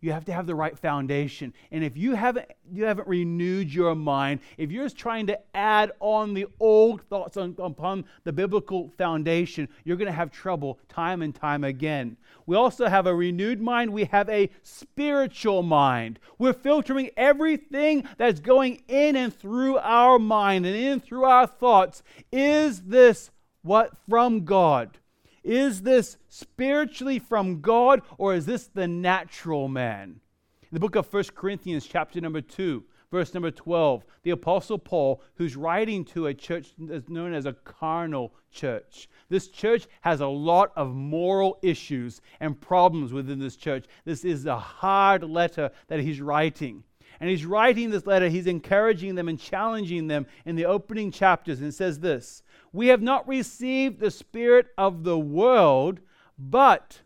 You 0.00 0.12
have 0.12 0.24
to 0.26 0.32
have 0.32 0.46
the 0.46 0.54
right 0.54 0.78
foundation. 0.78 1.52
And 1.70 1.82
if 1.84 1.96
you 1.96 2.14
haven't 2.14 2.50
you 2.72 2.84
haven't 2.84 3.08
renewed 3.08 3.72
your 3.72 3.94
mind, 3.94 4.40
if 4.58 4.70
you're 4.70 4.84
just 4.84 4.96
trying 4.96 5.26
to 5.28 5.38
add 5.54 5.92
on 6.00 6.34
the 6.34 6.46
old 6.60 7.02
thoughts 7.02 7.36
on, 7.36 7.54
upon 7.58 8.04
the 8.24 8.32
biblical 8.32 8.90
foundation, 8.98 9.68
you're 9.84 9.96
going 9.96 10.06
to 10.06 10.12
have 10.12 10.30
trouble 10.30 10.78
time 10.88 11.22
and 11.22 11.34
time 11.34 11.64
again. 11.64 12.16
We 12.46 12.56
also 12.56 12.86
have 12.86 13.06
a 13.06 13.14
renewed 13.14 13.60
mind, 13.60 13.92
we 13.92 14.04
have 14.04 14.28
a 14.28 14.50
spiritual 14.62 15.62
mind. 15.62 16.18
We're 16.38 16.52
filtering 16.52 17.10
everything 17.16 18.08
that's 18.18 18.40
going 18.40 18.82
in 18.88 19.16
and 19.16 19.34
through 19.34 19.78
our 19.78 20.18
mind 20.18 20.66
and 20.66 20.76
in 20.76 21.00
through 21.00 21.24
our 21.24 21.46
thoughts. 21.46 22.02
Is 22.30 22.82
this 22.82 23.30
what 23.62 23.92
from 24.08 24.44
God? 24.44 24.98
Is 25.46 25.82
this 25.82 26.16
spiritually 26.28 27.20
from 27.20 27.60
God 27.60 28.02
or 28.18 28.34
is 28.34 28.46
this 28.46 28.66
the 28.66 28.88
natural 28.88 29.68
man? 29.68 30.20
In 30.62 30.68
the 30.72 30.80
book 30.80 30.96
of 30.96 31.12
1 31.12 31.22
Corinthians, 31.36 31.86
chapter 31.86 32.20
number 32.20 32.40
2, 32.40 32.82
verse 33.12 33.32
number 33.32 33.52
12, 33.52 34.04
the 34.24 34.32
Apostle 34.32 34.76
Paul, 34.76 35.22
who's 35.36 35.54
writing 35.54 36.04
to 36.06 36.26
a 36.26 36.34
church 36.34 36.72
that's 36.76 37.08
known 37.08 37.32
as 37.32 37.46
a 37.46 37.52
carnal 37.52 38.34
church. 38.50 39.08
This 39.28 39.46
church 39.46 39.86
has 40.00 40.20
a 40.20 40.26
lot 40.26 40.72
of 40.74 40.96
moral 40.96 41.60
issues 41.62 42.20
and 42.40 42.60
problems 42.60 43.12
within 43.12 43.38
this 43.38 43.54
church. 43.54 43.86
This 44.04 44.24
is 44.24 44.46
a 44.46 44.58
hard 44.58 45.22
letter 45.22 45.70
that 45.86 46.00
he's 46.00 46.20
writing. 46.20 46.82
And 47.20 47.30
he's 47.30 47.46
writing 47.46 47.90
this 47.90 48.04
letter, 48.04 48.28
he's 48.28 48.48
encouraging 48.48 49.14
them 49.14 49.28
and 49.28 49.38
challenging 49.38 50.08
them 50.08 50.26
in 50.44 50.56
the 50.56 50.66
opening 50.66 51.12
chapters, 51.12 51.60
and 51.60 51.72
says 51.72 52.00
this 52.00 52.42
We 52.76 52.88
have 52.88 53.00
not 53.00 53.26
received 53.26 54.00
the 54.00 54.10
Spirit 54.10 54.66
of 54.76 55.02
the 55.02 55.18
world, 55.18 56.00
but 56.38 57.00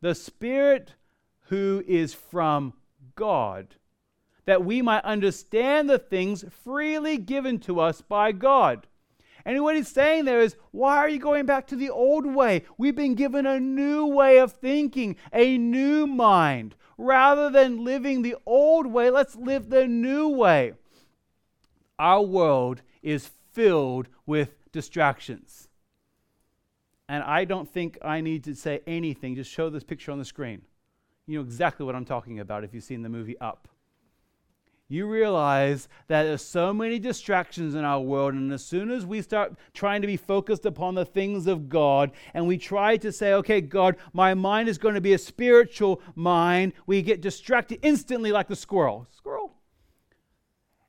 the 0.00 0.14
Spirit 0.14 0.94
who 1.48 1.82
is 1.84 2.14
from 2.14 2.74
God, 3.16 3.74
that 4.44 4.64
we 4.64 4.82
might 4.82 5.02
understand 5.02 5.90
the 5.90 5.98
things 5.98 6.44
freely 6.62 7.18
given 7.18 7.58
to 7.62 7.80
us 7.80 8.00
by 8.00 8.30
God. 8.30 8.86
And 9.44 9.60
what 9.64 9.74
he's 9.74 9.88
saying 9.88 10.26
there 10.26 10.40
is, 10.40 10.54
why 10.70 10.98
are 10.98 11.08
you 11.08 11.18
going 11.18 11.44
back 11.44 11.66
to 11.68 11.76
the 11.76 11.90
old 11.90 12.24
way? 12.24 12.62
We've 12.78 12.94
been 12.94 13.16
given 13.16 13.46
a 13.46 13.58
new 13.58 14.06
way 14.06 14.38
of 14.38 14.52
thinking, 14.52 15.16
a 15.32 15.58
new 15.58 16.06
mind. 16.06 16.76
Rather 16.96 17.50
than 17.50 17.82
living 17.82 18.22
the 18.22 18.36
old 18.46 18.86
way, 18.86 19.10
let's 19.10 19.34
live 19.34 19.70
the 19.70 19.88
new 19.88 20.28
way. 20.28 20.74
Our 21.98 22.22
world 22.22 22.82
is 23.02 23.32
filled 23.52 24.06
with 24.24 24.55
distractions. 24.76 25.68
And 27.08 27.22
I 27.24 27.44
don't 27.44 27.68
think 27.68 27.98
I 28.02 28.20
need 28.20 28.44
to 28.44 28.54
say 28.54 28.80
anything. 28.86 29.34
Just 29.34 29.50
show 29.50 29.70
this 29.70 29.84
picture 29.84 30.12
on 30.12 30.18
the 30.18 30.24
screen. 30.24 30.62
You 31.26 31.38
know 31.38 31.44
exactly 31.44 31.84
what 31.84 31.96
I'm 31.96 32.04
talking 32.04 32.38
about 32.40 32.62
if 32.62 32.72
you've 32.72 32.84
seen 32.84 33.02
the 33.02 33.08
movie 33.08 33.38
Up 33.40 33.68
you 34.88 35.06
realize 35.06 35.88
that 36.06 36.22
there's 36.24 36.42
so 36.44 36.72
many 36.72 36.98
distractions 36.98 37.74
in 37.74 37.84
our 37.84 38.00
world 38.00 38.34
and 38.34 38.52
as 38.52 38.64
soon 38.64 38.90
as 38.90 39.04
we 39.04 39.20
start 39.20 39.54
trying 39.74 40.00
to 40.00 40.06
be 40.06 40.16
focused 40.16 40.64
upon 40.64 40.94
the 40.94 41.04
things 41.04 41.46
of 41.46 41.68
god 41.68 42.12
and 42.34 42.46
we 42.46 42.56
try 42.56 42.96
to 42.96 43.10
say 43.10 43.32
okay 43.32 43.60
god 43.60 43.96
my 44.12 44.32
mind 44.32 44.68
is 44.68 44.78
going 44.78 44.94
to 44.94 45.00
be 45.00 45.14
a 45.14 45.18
spiritual 45.18 46.00
mind 46.14 46.72
we 46.86 47.02
get 47.02 47.20
distracted 47.20 47.78
instantly 47.82 48.30
like 48.30 48.48
the 48.48 48.56
squirrel 48.56 49.06
squirrel 49.16 49.52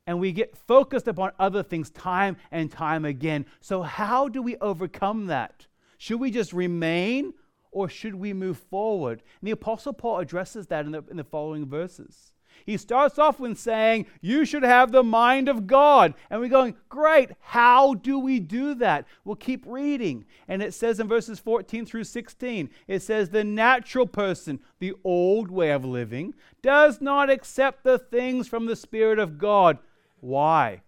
and 0.08 0.20
we 0.20 0.32
get 0.32 0.58
focused 0.58 1.08
upon 1.08 1.32
other 1.38 1.62
things 1.62 1.92
time 1.92 2.38
and 2.52 2.72
time 2.72 3.06
again 3.06 3.46
so 3.62 3.84
how 3.84 4.28
do 4.28 4.42
we 4.42 4.56
overcome 4.58 5.28
that 5.28 5.68
should 6.00 6.20
we 6.20 6.32
just 6.32 6.54
remain 6.54 7.34
or 7.72 7.88
should 7.88 8.16
we 8.16 8.34
move 8.34 8.58
forward 8.58 9.22
and 9.40 9.48
the 9.48 9.52
apostle 9.52 9.94
paul 9.94 10.18
addresses 10.18 10.66
that 10.68 10.86
in 10.86 10.92
the, 10.94 11.04
in 11.12 11.18
the 11.18 11.24
following 11.24 11.68
verses 11.68 12.34
he 12.66 12.78
starts 12.78 13.20
off 13.20 13.40
with 13.40 13.58
saying, 13.58 14.08
You 14.22 14.46
should 14.46 14.64
have 14.64 14.92
the 14.92 15.04
mind 15.04 15.48
of 15.48 15.68
God. 15.68 16.14
And 16.30 16.40
we're 16.40 16.50
going, 16.50 16.76
Great. 16.90 17.32
How 17.40 17.94
do 17.94 18.20
we 18.20 18.40
do 18.40 18.76
that? 18.76 19.06
We'll 19.24 19.36
keep 19.36 19.64
reading. 19.66 20.26
And 20.48 20.62
it 20.62 20.74
says 20.74 21.00
in 21.00 21.08
verses 21.08 21.40
14 21.40 21.86
through 21.86 22.06
16, 22.06 22.70
it 22.88 23.02
says, 23.02 23.30
The 23.30 23.44
natural 23.44 24.08
person, 24.08 24.60
the 24.80 24.94
old 25.04 25.52
way 25.52 25.72
of 25.72 25.86
living, 25.86 26.34
does 26.62 27.00
not 27.00 27.30
accept 27.30 27.84
the 27.84 28.00
things 28.00 28.48
from 28.48 28.66
the 28.66 28.76
Spirit 28.76 29.20
of 29.20 29.38
God. 29.38 29.78
Why? 30.20 30.82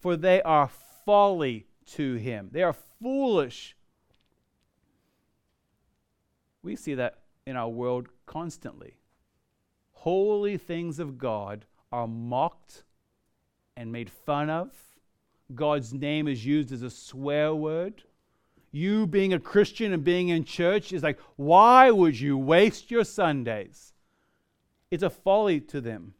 For 0.00 0.16
they 0.16 0.42
are 0.42 0.70
folly 1.04 1.66
to 1.86 2.14
him, 2.14 2.50
they 2.52 2.62
are 2.62 2.76
foolish. 3.02 3.76
We 6.62 6.76
see 6.76 6.94
that 6.94 7.18
in 7.46 7.56
our 7.56 7.68
world 7.68 8.08
constantly 8.24 8.94
holy 10.04 10.58
things 10.58 10.98
of 10.98 11.16
God 11.16 11.64
are 11.90 12.06
mocked 12.06 12.84
and 13.74 13.90
made 13.90 14.10
fun 14.10 14.50
of. 14.50 14.70
God's 15.54 15.94
name 15.94 16.28
is 16.28 16.44
used 16.44 16.72
as 16.72 16.82
a 16.82 16.90
swear 16.90 17.54
word. 17.54 18.02
You 18.70 19.06
being 19.06 19.32
a 19.32 19.40
Christian 19.40 19.94
and 19.94 20.04
being 20.04 20.28
in 20.28 20.44
church 20.44 20.92
is 20.92 21.02
like, 21.02 21.18
why 21.36 21.90
would 21.90 22.20
you 22.20 22.36
waste 22.36 22.90
your 22.90 23.04
Sundays? 23.04 23.94
It's 24.90 25.02
a 25.02 25.08
folly 25.08 25.58
to 25.60 25.80
them. 25.80 26.12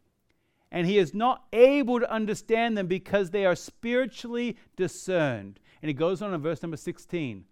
And 0.75 0.85
he 0.85 0.99
is 0.99 1.15
not 1.15 1.45
able 1.51 1.99
to 1.99 2.11
understand 2.11 2.77
them 2.77 2.85
because 2.85 3.31
they 3.31 3.45
are 3.45 3.55
spiritually 3.55 4.57
discerned. 4.75 5.59
And 5.81 5.87
he 5.87 5.93
goes 5.93 6.21
on 6.21 6.33
in 6.33 6.41
verse 6.41 6.61
number 6.61 6.77
16 6.77 7.45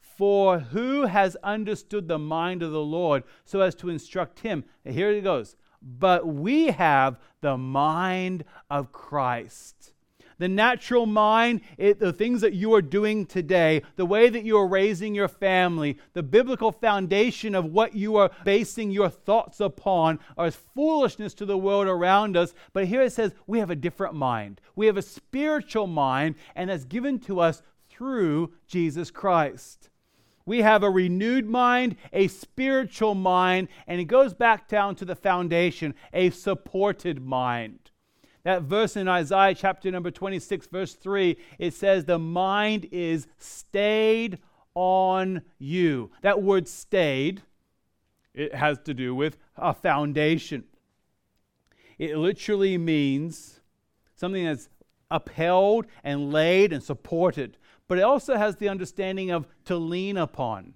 For 0.00 0.60
who 0.60 1.06
has 1.06 1.36
understood 1.42 2.06
the 2.06 2.18
mind 2.18 2.62
of 2.62 2.70
the 2.70 2.78
Lord 2.78 3.24
so 3.44 3.60
as 3.62 3.74
to 3.76 3.88
instruct 3.88 4.40
him? 4.40 4.64
And 4.84 4.94
here 4.94 5.12
he 5.12 5.20
goes 5.20 5.56
but 5.86 6.26
we 6.26 6.68
have 6.68 7.18
the 7.40 7.56
mind 7.56 8.44
of 8.68 8.92
Christ. 8.92 9.92
The 10.38 10.48
natural 10.48 11.06
mind, 11.06 11.62
it, 11.78 11.98
the 11.98 12.12
things 12.12 12.42
that 12.42 12.52
you 12.52 12.74
are 12.74 12.82
doing 12.82 13.24
today, 13.24 13.82
the 13.96 14.04
way 14.04 14.28
that 14.28 14.44
you 14.44 14.58
are 14.58 14.66
raising 14.66 15.14
your 15.14 15.28
family, 15.28 15.98
the 16.12 16.22
biblical 16.22 16.72
foundation 16.72 17.54
of 17.54 17.64
what 17.64 17.94
you 17.94 18.16
are 18.16 18.30
basing 18.44 18.90
your 18.90 19.08
thoughts 19.08 19.60
upon 19.60 20.18
are 20.36 20.50
foolishness 20.50 21.32
to 21.34 21.46
the 21.46 21.56
world 21.56 21.86
around 21.86 22.36
us. 22.36 22.52
But 22.74 22.86
here 22.86 23.00
it 23.00 23.12
says 23.12 23.32
we 23.46 23.60
have 23.60 23.70
a 23.70 23.76
different 23.76 24.14
mind. 24.14 24.60
We 24.74 24.86
have 24.86 24.98
a 24.98 25.02
spiritual 25.02 25.86
mind, 25.86 26.34
and 26.54 26.68
that's 26.68 26.84
given 26.84 27.18
to 27.20 27.40
us 27.40 27.62
through 27.88 28.52
Jesus 28.66 29.10
Christ. 29.10 29.88
We 30.44 30.62
have 30.62 30.82
a 30.84 30.90
renewed 30.90 31.48
mind, 31.48 31.96
a 32.12 32.28
spiritual 32.28 33.14
mind, 33.14 33.68
and 33.86 34.00
it 34.00 34.04
goes 34.04 34.32
back 34.32 34.68
down 34.68 34.94
to 34.96 35.04
the 35.04 35.16
foundation, 35.16 35.94
a 36.12 36.30
supported 36.30 37.24
mind. 37.24 37.85
That 38.46 38.62
verse 38.62 38.96
in 38.96 39.08
Isaiah 39.08 39.54
chapter 39.54 39.90
number 39.90 40.10
26, 40.10 40.68
verse 40.68 40.94
3, 40.94 41.36
it 41.58 41.74
says, 41.74 42.04
The 42.04 42.18
mind 42.18 42.88
is 42.90 43.26
stayed 43.38 44.38
on 44.74 45.42
you. 45.58 46.10
That 46.22 46.42
word 46.42 46.66
stayed, 46.66 47.42
it 48.32 48.54
has 48.54 48.78
to 48.84 48.94
do 48.94 49.14
with 49.14 49.36
a 49.56 49.74
foundation. 49.74 50.64
It 51.98 52.16
literally 52.16 52.78
means 52.78 53.60
something 54.14 54.44
that's 54.44 54.68
upheld 55.10 55.86
and 56.02 56.32
laid 56.32 56.72
and 56.72 56.82
supported 56.82 57.58
but 57.88 57.98
it 57.98 58.02
also 58.02 58.36
has 58.36 58.56
the 58.56 58.68
understanding 58.68 59.30
of 59.30 59.46
to 59.64 59.76
lean 59.76 60.16
upon. 60.16 60.74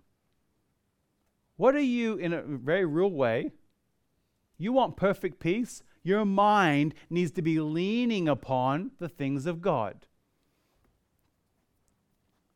What 1.56 1.74
are 1.74 1.80
you, 1.80 2.16
in 2.16 2.32
a 2.32 2.42
very 2.42 2.86
real 2.86 3.10
way, 3.10 3.50
you 4.58 4.72
want 4.72 4.96
perfect 4.96 5.40
peace? 5.40 5.82
Your 6.02 6.24
mind 6.24 6.94
needs 7.08 7.30
to 7.32 7.42
be 7.42 7.60
leaning 7.60 8.28
upon 8.28 8.92
the 8.98 9.08
things 9.08 9.46
of 9.46 9.60
God. 9.60 10.06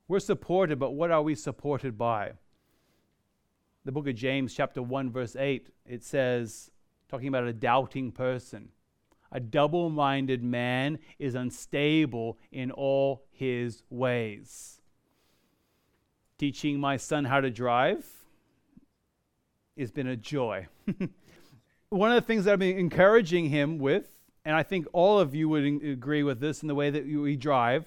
We're 0.08 0.20
supported, 0.20 0.78
but 0.78 0.92
what 0.92 1.10
are 1.10 1.22
we 1.22 1.34
supported 1.34 1.96
by? 1.96 2.32
The 3.84 3.92
book 3.92 4.08
of 4.08 4.14
James, 4.14 4.54
chapter 4.54 4.82
1, 4.82 5.10
verse 5.10 5.36
8, 5.36 5.68
it 5.86 6.02
says, 6.02 6.70
talking 7.08 7.28
about 7.28 7.44
a 7.44 7.52
doubting 7.52 8.12
person. 8.12 8.70
A 9.30 9.40
double 9.40 9.90
minded 9.90 10.42
man 10.42 10.98
is 11.18 11.34
unstable 11.34 12.38
in 12.52 12.70
all 12.70 13.24
his 13.30 13.82
ways. 13.90 14.80
Teaching 16.38 16.78
my 16.78 16.96
son 16.96 17.24
how 17.24 17.40
to 17.40 17.50
drive 17.50 18.06
has 19.76 19.90
been 19.90 20.06
a 20.06 20.16
joy. 20.16 20.66
One 21.94 22.10
of 22.10 22.16
the 22.16 22.26
things 22.26 22.44
that 22.44 22.54
I've 22.54 22.58
been 22.58 22.76
encouraging 22.76 23.50
him 23.50 23.78
with, 23.78 24.08
and 24.44 24.56
I 24.56 24.64
think 24.64 24.88
all 24.92 25.20
of 25.20 25.32
you 25.32 25.48
would 25.48 25.64
agree 25.64 26.24
with 26.24 26.40
this 26.40 26.60
in 26.60 26.66
the 26.66 26.74
way 26.74 26.90
that 26.90 27.06
we 27.06 27.36
drive, 27.36 27.84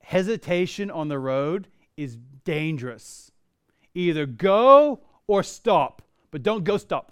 hesitation 0.00 0.88
on 0.88 1.08
the 1.08 1.18
road 1.18 1.66
is 1.96 2.16
dangerous. 2.44 3.32
Either 3.92 4.24
go 4.24 5.00
or 5.26 5.42
stop, 5.42 6.00
but 6.30 6.44
don't 6.44 6.62
go 6.62 6.76
stop. 6.76 7.10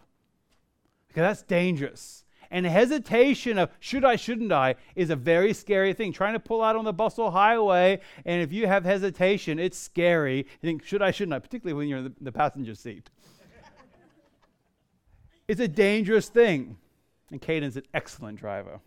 Because 1.08 1.22
that's 1.22 1.42
dangerous. 1.42 2.22
And 2.52 2.64
hesitation 2.66 3.58
of 3.58 3.70
should 3.80 4.04
I, 4.04 4.14
shouldn't 4.14 4.52
I 4.52 4.76
is 4.94 5.10
a 5.10 5.16
very 5.16 5.52
scary 5.52 5.92
thing. 5.92 6.12
Trying 6.12 6.34
to 6.34 6.38
pull 6.38 6.62
out 6.62 6.76
on 6.76 6.84
the 6.84 6.94
Bussell 6.94 7.32
highway, 7.32 7.98
and 8.24 8.42
if 8.42 8.52
you 8.52 8.68
have 8.68 8.84
hesitation, 8.84 9.58
it's 9.58 9.76
scary. 9.76 10.36
You 10.38 10.44
think, 10.62 10.84
should 10.84 11.02
I, 11.02 11.10
shouldn't 11.10 11.34
I, 11.34 11.40
particularly 11.40 11.76
when 11.76 11.88
you're 11.88 11.98
in 11.98 12.04
the, 12.04 12.12
the 12.20 12.32
passenger 12.32 12.76
seat. 12.76 13.10
Is 15.48 15.61
a 15.61 15.68
dangerous 15.68 16.28
thing. 16.28 16.76
And 17.30 17.40
Caden's 17.40 17.76
an 17.76 17.85
excellent 17.92 18.38
driver. 18.38 18.80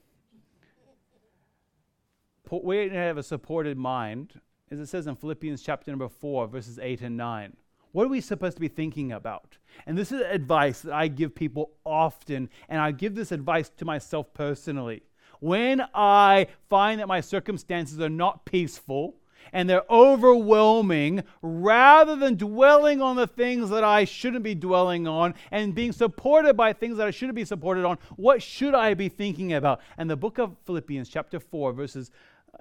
We 2.51 2.89
have 2.89 3.17
a 3.17 3.23
supported 3.23 3.77
mind, 3.77 4.39
as 4.71 4.79
it 4.79 4.87
says 4.87 5.07
in 5.07 5.15
Philippians 5.15 5.61
chapter 5.61 5.91
number 5.91 6.09
4, 6.09 6.47
verses 6.47 6.79
8 6.79 7.01
and 7.01 7.17
9. 7.17 7.55
What 7.91 8.05
are 8.05 8.09
we 8.09 8.21
supposed 8.21 8.55
to 8.57 8.61
be 8.61 8.67
thinking 8.67 9.11
about? 9.11 9.57
And 9.85 9.97
this 9.97 10.11
is 10.11 10.21
advice 10.21 10.81
that 10.81 10.93
I 10.93 11.07
give 11.09 11.35
people 11.35 11.71
often, 11.83 12.49
and 12.67 12.79
I 12.79 12.91
give 12.91 13.13
this 13.13 13.31
advice 13.31 13.69
to 13.77 13.85
myself 13.85 14.33
personally. 14.33 15.03
When 15.39 15.83
I 15.93 16.47
find 16.69 16.99
that 16.99 17.07
my 17.07 17.21
circumstances 17.21 17.99
are 17.99 18.09
not 18.09 18.45
peaceful, 18.45 19.15
and 19.53 19.69
they're 19.69 19.89
overwhelming 19.89 21.23
rather 21.41 22.15
than 22.15 22.35
dwelling 22.35 23.01
on 23.01 23.15
the 23.15 23.27
things 23.27 23.69
that 23.69 23.83
I 23.83 24.05
shouldn't 24.05 24.43
be 24.43 24.55
dwelling 24.55 25.07
on 25.07 25.33
and 25.51 25.75
being 25.75 25.91
supported 25.91 26.55
by 26.55 26.73
things 26.73 26.97
that 26.97 27.07
I 27.07 27.11
shouldn't 27.11 27.35
be 27.35 27.45
supported 27.45 27.85
on. 27.85 27.97
What 28.15 28.41
should 28.41 28.75
I 28.75 28.93
be 28.93 29.09
thinking 29.09 29.53
about? 29.53 29.81
And 29.97 30.09
the 30.09 30.17
book 30.17 30.37
of 30.37 30.55
Philippians, 30.65 31.09
chapter 31.09 31.39
4, 31.39 31.73
verses 31.73 32.11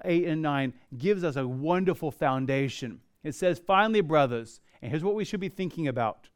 8 0.05 0.25
and 0.25 0.41
9, 0.41 0.73
gives 0.97 1.23
us 1.23 1.35
a 1.35 1.47
wonderful 1.47 2.11
foundation. 2.11 3.01
It 3.23 3.35
says, 3.35 3.59
Finally, 3.59 4.01
brothers, 4.01 4.61
and 4.81 4.91
here's 4.91 5.03
what 5.03 5.15
we 5.15 5.25
should 5.25 5.39
be 5.39 5.49
thinking 5.49 5.87
about 5.87 6.29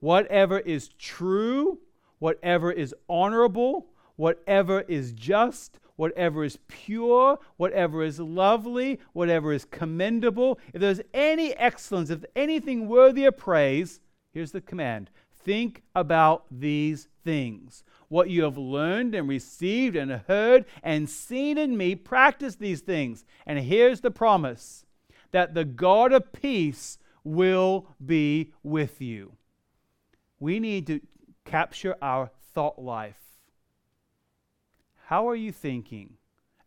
whatever 0.00 0.58
is 0.58 0.88
true, 0.98 1.78
whatever 2.18 2.70
is 2.70 2.94
honorable, 3.08 3.86
whatever 4.16 4.82
is 4.82 5.12
just, 5.12 5.78
whatever 5.96 6.44
is 6.44 6.58
pure, 6.68 7.38
whatever 7.56 8.02
is 8.02 8.18
lovely, 8.18 9.00
whatever 9.12 9.52
is 9.52 9.64
commendable, 9.64 10.58
if 10.72 10.80
there's 10.80 11.00
any 11.12 11.54
excellence, 11.54 12.10
if 12.10 12.24
anything 12.34 12.88
worthy 12.88 13.24
of 13.24 13.36
praise, 13.36 14.00
here's 14.32 14.52
the 14.52 14.60
command 14.60 15.10
think 15.44 15.82
about 15.94 16.46
these 16.50 17.08
things. 17.22 17.84
What 18.08 18.30
you 18.30 18.44
have 18.44 18.56
learned 18.56 19.14
and 19.14 19.28
received 19.28 19.94
and 19.94 20.10
heard 20.10 20.64
and 20.82 21.08
seen 21.08 21.58
in 21.58 21.76
me, 21.76 21.94
practice 21.94 22.56
these 22.56 22.80
things. 22.80 23.24
And 23.46 23.58
here's 23.58 24.00
the 24.00 24.10
promise 24.10 24.86
that 25.32 25.54
the 25.54 25.64
God 25.64 26.12
of 26.12 26.32
peace 26.32 26.98
will 27.24 27.88
be 28.04 28.52
with 28.62 29.00
you. 29.00 29.32
We 30.38 30.60
need 30.60 30.86
to 30.86 31.00
capture 31.44 31.96
our 32.00 32.30
thought 32.54 32.78
life 32.78 33.23
how 35.06 35.28
are 35.28 35.36
you 35.36 35.52
thinking? 35.52 36.14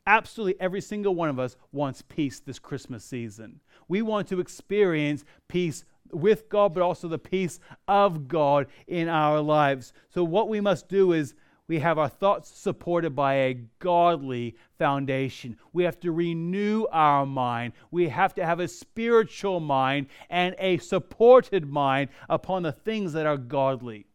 Absolutely 0.06 0.60
every 0.62 0.82
single 0.82 1.16
one 1.16 1.30
of 1.30 1.40
us 1.40 1.58
wants 1.72 2.02
peace 2.02 2.40
this 2.40 2.60
Christmas 2.60 3.04
season. 3.04 3.60
We 3.88 4.02
want 4.02 4.28
to 4.30 4.40
experience 4.40 5.26
peace 5.48 5.84
with 6.12 6.48
God, 6.48 6.74
but 6.74 6.84
also 6.84 7.08
the 7.08 7.18
peace 7.18 7.60
of 7.88 8.28
God 8.28 8.68
in 8.88 9.10
our 9.10 9.42
lives. 9.42 9.92
So, 10.10 10.24
what 10.24 10.50
we 10.50 10.62
must 10.62 10.88
do 10.88 11.12
is 11.12 11.36
we 11.68 11.80
have 11.80 11.98
our 11.98 12.08
thoughts 12.08 12.50
supported 12.50 13.14
by 13.16 13.34
a 13.34 13.60
godly 13.80 14.56
foundation. 14.78 15.58
We 15.74 15.84
have 15.84 16.00
to 16.00 16.14
renew 16.14 16.86
our 16.92 17.26
mind. 17.26 17.74
We 17.92 18.08
have 18.08 18.34
to 18.36 18.46
have 18.46 18.62
a 18.62 18.70
spiritual 18.70 19.60
mind 19.60 20.08
and 20.30 20.56
a 20.60 20.78
supported 20.78 21.68
mind 21.68 22.10
upon 22.30 22.64
the 22.64 22.72
things 22.72 23.12
that 23.14 23.26
are 23.26 23.36
godly. 23.36 24.06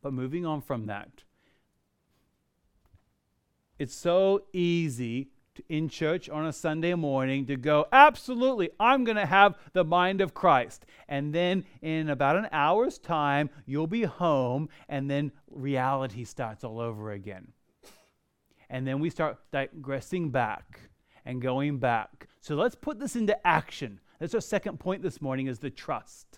But 0.00 0.14
moving 0.14 0.46
on 0.46 0.62
from 0.62 0.86
that, 0.86 1.10
it's 3.78 3.94
so 3.94 4.42
easy 4.52 5.30
to, 5.54 5.62
in 5.68 5.88
church 5.88 6.28
on 6.28 6.46
a 6.46 6.52
Sunday 6.52 6.94
morning 6.94 7.46
to 7.46 7.56
go, 7.56 7.86
absolutely, 7.92 8.70
I'm 8.78 9.04
going 9.04 9.16
to 9.16 9.26
have 9.26 9.56
the 9.72 9.84
mind 9.84 10.20
of 10.20 10.34
Christ. 10.34 10.84
And 11.08 11.34
then 11.34 11.64
in 11.82 12.08
about 12.08 12.36
an 12.36 12.48
hour's 12.52 12.98
time, 12.98 13.50
you'll 13.66 13.86
be 13.86 14.02
home, 14.02 14.68
and 14.88 15.10
then 15.10 15.32
reality 15.50 16.24
starts 16.24 16.64
all 16.64 16.80
over 16.80 17.12
again. 17.12 17.52
And 18.70 18.86
then 18.86 19.00
we 19.00 19.10
start 19.10 19.38
digressing 19.50 20.30
back 20.30 20.80
and 21.24 21.40
going 21.40 21.78
back. 21.78 22.28
So 22.40 22.54
let's 22.54 22.74
put 22.74 22.98
this 22.98 23.16
into 23.16 23.46
action. 23.46 24.00
That's 24.18 24.34
our 24.34 24.40
second 24.40 24.78
point 24.80 25.02
this 25.02 25.22
morning 25.22 25.46
is 25.46 25.58
the 25.58 25.70
trust. 25.70 26.37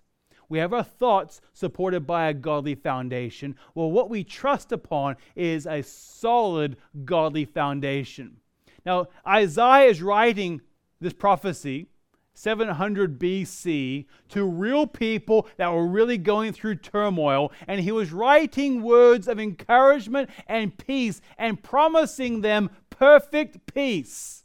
We 0.50 0.58
have 0.58 0.74
our 0.74 0.82
thoughts 0.82 1.40
supported 1.54 2.06
by 2.06 2.28
a 2.28 2.34
godly 2.34 2.74
foundation. 2.74 3.54
Well, 3.74 3.90
what 3.90 4.10
we 4.10 4.24
trust 4.24 4.72
upon 4.72 5.16
is 5.36 5.64
a 5.64 5.82
solid 5.82 6.76
godly 7.04 7.44
foundation. 7.46 8.36
Now, 8.84 9.06
Isaiah 9.26 9.88
is 9.88 10.02
writing 10.02 10.60
this 11.00 11.12
prophecy 11.12 11.86
700 12.34 13.18
BC 13.18 14.06
to 14.30 14.44
real 14.44 14.86
people 14.86 15.46
that 15.56 15.72
were 15.72 15.86
really 15.86 16.18
going 16.18 16.52
through 16.52 16.76
turmoil. 16.76 17.52
And 17.68 17.80
he 17.80 17.92
was 17.92 18.12
writing 18.12 18.82
words 18.82 19.28
of 19.28 19.38
encouragement 19.38 20.30
and 20.46 20.76
peace 20.76 21.20
and 21.38 21.62
promising 21.62 22.40
them 22.40 22.70
perfect 22.88 23.72
peace. 23.72 24.44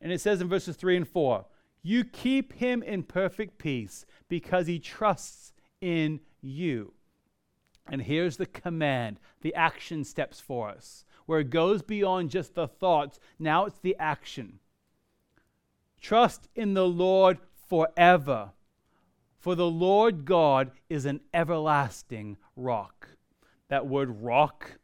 And 0.00 0.12
it 0.12 0.20
says 0.20 0.42
in 0.42 0.48
verses 0.48 0.76
3 0.76 0.98
and 0.98 1.08
4 1.08 1.46
you 1.86 2.02
keep 2.02 2.54
him 2.54 2.82
in 2.82 3.02
perfect 3.02 3.58
peace 3.58 4.06
because 4.28 4.66
he 4.66 4.78
trusts 4.78 5.52
in 5.82 6.18
you. 6.40 6.94
And 7.86 8.00
here's 8.00 8.38
the 8.38 8.46
command, 8.46 9.20
the 9.42 9.54
action 9.54 10.02
steps 10.02 10.40
for 10.40 10.70
us, 10.70 11.04
where 11.26 11.40
it 11.40 11.50
goes 11.50 11.82
beyond 11.82 12.30
just 12.30 12.54
the 12.54 12.66
thoughts. 12.66 13.20
Now 13.38 13.66
it's 13.66 13.78
the 13.78 13.94
action. 13.98 14.60
Trust 16.00 16.48
in 16.54 16.72
the 16.72 16.86
Lord 16.86 17.38
forever, 17.68 18.52
for 19.38 19.54
the 19.54 19.68
Lord 19.68 20.24
God 20.24 20.70
is 20.88 21.04
an 21.04 21.20
everlasting 21.34 22.38
rock. 22.56 23.08
That 23.68 23.86
word 23.86 24.22
rock, 24.22 24.78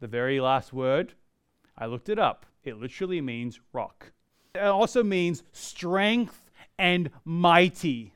the 0.00 0.06
very 0.06 0.40
last 0.40 0.72
word, 0.72 1.12
I 1.76 1.84
looked 1.84 2.08
it 2.08 2.18
up. 2.18 2.46
It 2.64 2.78
literally 2.78 3.20
means 3.20 3.60
rock. 3.74 4.12
It 4.54 4.62
also 4.62 5.02
means 5.02 5.42
strength 5.52 6.45
and 6.78 7.10
mighty. 7.24 8.12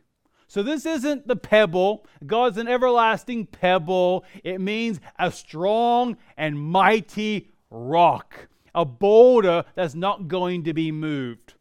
So 0.46 0.62
this 0.62 0.84
isn't 0.84 1.28
the 1.28 1.36
pebble. 1.36 2.06
God's 2.26 2.58
an 2.58 2.66
everlasting 2.68 3.46
pebble. 3.46 4.24
It 4.42 4.60
means 4.60 5.00
a 5.18 5.30
strong 5.30 6.16
and 6.36 6.58
mighty 6.58 7.50
rock, 7.70 8.48
a 8.74 8.84
boulder 8.84 9.64
that's 9.74 9.94
not 9.94 10.28
going 10.28 10.64
to 10.64 10.74
be 10.74 10.90
moved. 10.90 11.54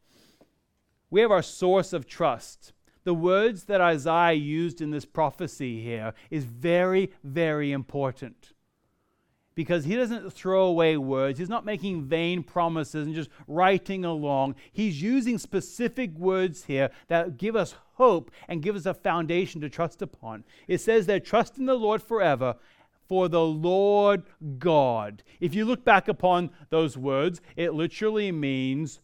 We 1.12 1.22
have 1.22 1.32
our 1.32 1.44
source 1.44 1.94
of 1.94 2.08
trust. 2.08 2.74
The 3.04 3.14
words 3.14 3.66
that 3.66 3.82
Isaiah 3.82 4.34
used 4.34 4.82
in 4.82 4.92
this 4.92 5.06
prophecy 5.06 5.82
here 5.82 6.14
is 6.30 6.44
very, 6.46 7.12
very 7.24 7.72
important 7.72 8.54
because 9.60 9.84
he 9.84 9.98
doesn't 9.98 10.32
throw 10.32 10.67
away 10.67 10.95
words. 10.95 11.38
He's 11.38 11.50
not 11.50 11.65
making 11.65 12.04
vain 12.04 12.43
promises 12.43 13.06
and 13.06 13.13
just 13.13 13.30
writing 13.45 14.06
along. 14.06 14.56
He's 14.72 15.02
using 15.02 15.38
specific 15.38 16.17
words 16.17 16.63
here 16.63 16.91
that 17.10 17.36
give 17.36 17.58
us 17.58 17.76
hope 17.95 18.32
and 18.48 18.62
give 18.62 18.78
us 18.78 18.86
a 18.86 18.93
foundation 18.93 19.60
to 19.60 19.67
trust 19.67 20.02
upon. 20.02 20.45
It 20.69 20.78
says 20.78 21.08
that 21.08 21.26
trust 21.26 21.58
in 21.58 21.65
the 21.65 21.74
Lord 21.74 22.02
forever, 22.02 22.56
for 23.06 23.28
the 23.28 23.43
Lord 23.43 24.24
God. 24.60 25.24
If 25.41 25.54
you 25.54 25.65
look 25.65 25.84
back 25.84 26.08
upon 26.08 26.52
those 26.69 26.98
words, 26.98 27.41
it 27.58 27.74
literally 27.74 28.32
means 28.32 29.02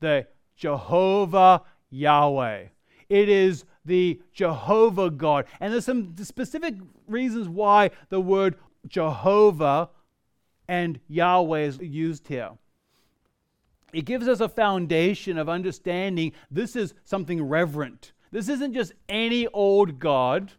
the 0.00 0.26
Jehovah 0.56 1.62
Yahweh. 1.90 2.64
It 3.08 3.28
is 3.28 3.66
the 3.84 4.20
Jehovah 4.32 5.10
God. 5.10 5.44
And 5.60 5.72
there's 5.72 5.84
some 5.84 6.16
specific 6.24 6.74
reasons 7.06 7.48
why 7.48 7.92
the 8.08 8.20
word 8.20 8.56
Jehovah 8.86 9.90
and 10.68 11.00
Yahweh 11.08 11.60
is 11.60 11.78
used 11.78 12.28
here. 12.28 12.50
It 13.92 14.06
gives 14.06 14.26
us 14.26 14.40
a 14.40 14.48
foundation 14.48 15.36
of 15.36 15.48
understanding 15.48 16.32
this 16.50 16.76
is 16.76 16.94
something 17.04 17.42
reverent. 17.42 18.12
This 18.30 18.48
isn't 18.48 18.72
just 18.72 18.92
any 19.08 19.46
old 19.48 19.98
God. 19.98 20.52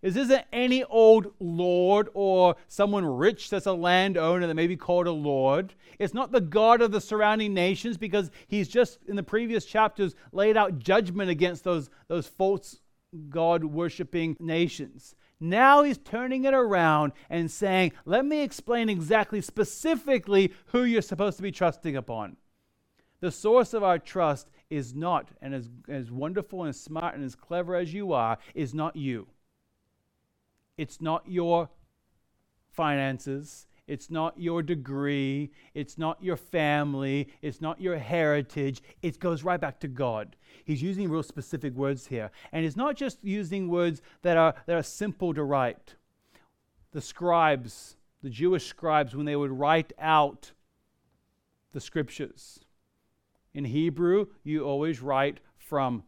This 0.00 0.16
isn't 0.16 0.44
any 0.52 0.84
old 0.84 1.32
lord 1.40 2.08
or 2.14 2.56
someone 2.68 3.04
rich 3.04 3.50
that's 3.50 3.66
a 3.66 3.72
landowner 3.72 4.46
that 4.46 4.54
may 4.54 4.66
be 4.66 4.76
called 4.76 5.06
a 5.06 5.12
lord. 5.12 5.74
It's 5.98 6.14
not 6.14 6.32
the 6.32 6.40
God 6.40 6.80
of 6.80 6.92
the 6.92 7.00
surrounding 7.00 7.52
nations 7.52 7.98
because 7.98 8.30
he's 8.46 8.68
just 8.68 9.00
in 9.06 9.16
the 9.16 9.22
previous 9.22 9.64
chapters 9.64 10.14
laid 10.32 10.56
out 10.56 10.78
judgment 10.78 11.30
against 11.30 11.64
those, 11.64 11.90
those 12.06 12.26
false 12.26 12.78
God 13.28 13.64
worshiping 13.64 14.36
nations. 14.38 15.14
Now 15.40 15.82
he's 15.82 15.98
turning 15.98 16.44
it 16.44 16.54
around 16.54 17.12
and 17.30 17.50
saying, 17.50 17.92
Let 18.04 18.24
me 18.24 18.42
explain 18.42 18.88
exactly, 18.88 19.40
specifically, 19.40 20.52
who 20.66 20.84
you're 20.84 21.02
supposed 21.02 21.36
to 21.36 21.42
be 21.42 21.52
trusting 21.52 21.96
upon. 21.96 22.36
The 23.20 23.30
source 23.30 23.74
of 23.74 23.82
our 23.82 23.98
trust 23.98 24.48
is 24.70 24.94
not, 24.94 25.28
and 25.40 25.54
as, 25.54 25.68
as 25.88 26.10
wonderful 26.10 26.64
and 26.64 26.74
smart 26.74 27.14
and 27.14 27.24
as 27.24 27.34
clever 27.34 27.74
as 27.74 27.92
you 27.92 28.12
are, 28.12 28.38
is 28.54 28.74
not 28.74 28.96
you. 28.96 29.28
It's 30.76 31.00
not 31.00 31.24
your 31.26 31.68
finances. 32.70 33.66
It's 33.88 34.10
not 34.10 34.38
your 34.38 34.62
degree. 34.62 35.50
It's 35.74 35.98
not 35.98 36.22
your 36.22 36.36
family. 36.36 37.28
It's 37.42 37.60
not 37.60 37.80
your 37.80 37.96
heritage. 37.98 38.82
It 39.02 39.18
goes 39.18 39.42
right 39.42 39.60
back 39.60 39.80
to 39.80 39.88
God. 39.88 40.36
He's 40.64 40.82
using 40.82 41.10
real 41.10 41.22
specific 41.22 41.74
words 41.74 42.06
here. 42.06 42.30
And 42.52 42.62
he's 42.62 42.76
not 42.76 42.96
just 42.96 43.24
using 43.24 43.68
words 43.68 44.02
that 44.22 44.36
are, 44.36 44.54
that 44.66 44.76
are 44.76 44.82
simple 44.82 45.32
to 45.34 45.42
write. 45.42 45.96
the 46.92 47.00
scribes, 47.00 47.96
the 48.22 48.30
Jewish 48.30 48.66
scribes, 48.66 49.14
when 49.14 49.26
they 49.26 49.36
would 49.36 49.50
write 49.50 49.92
out 49.98 50.52
the 51.72 51.80
scriptures. 51.80 52.60
In 53.54 53.64
Hebrew, 53.64 54.26
you 54.44 54.64
always 54.64 55.00
write 55.00 55.40
from 55.56 56.04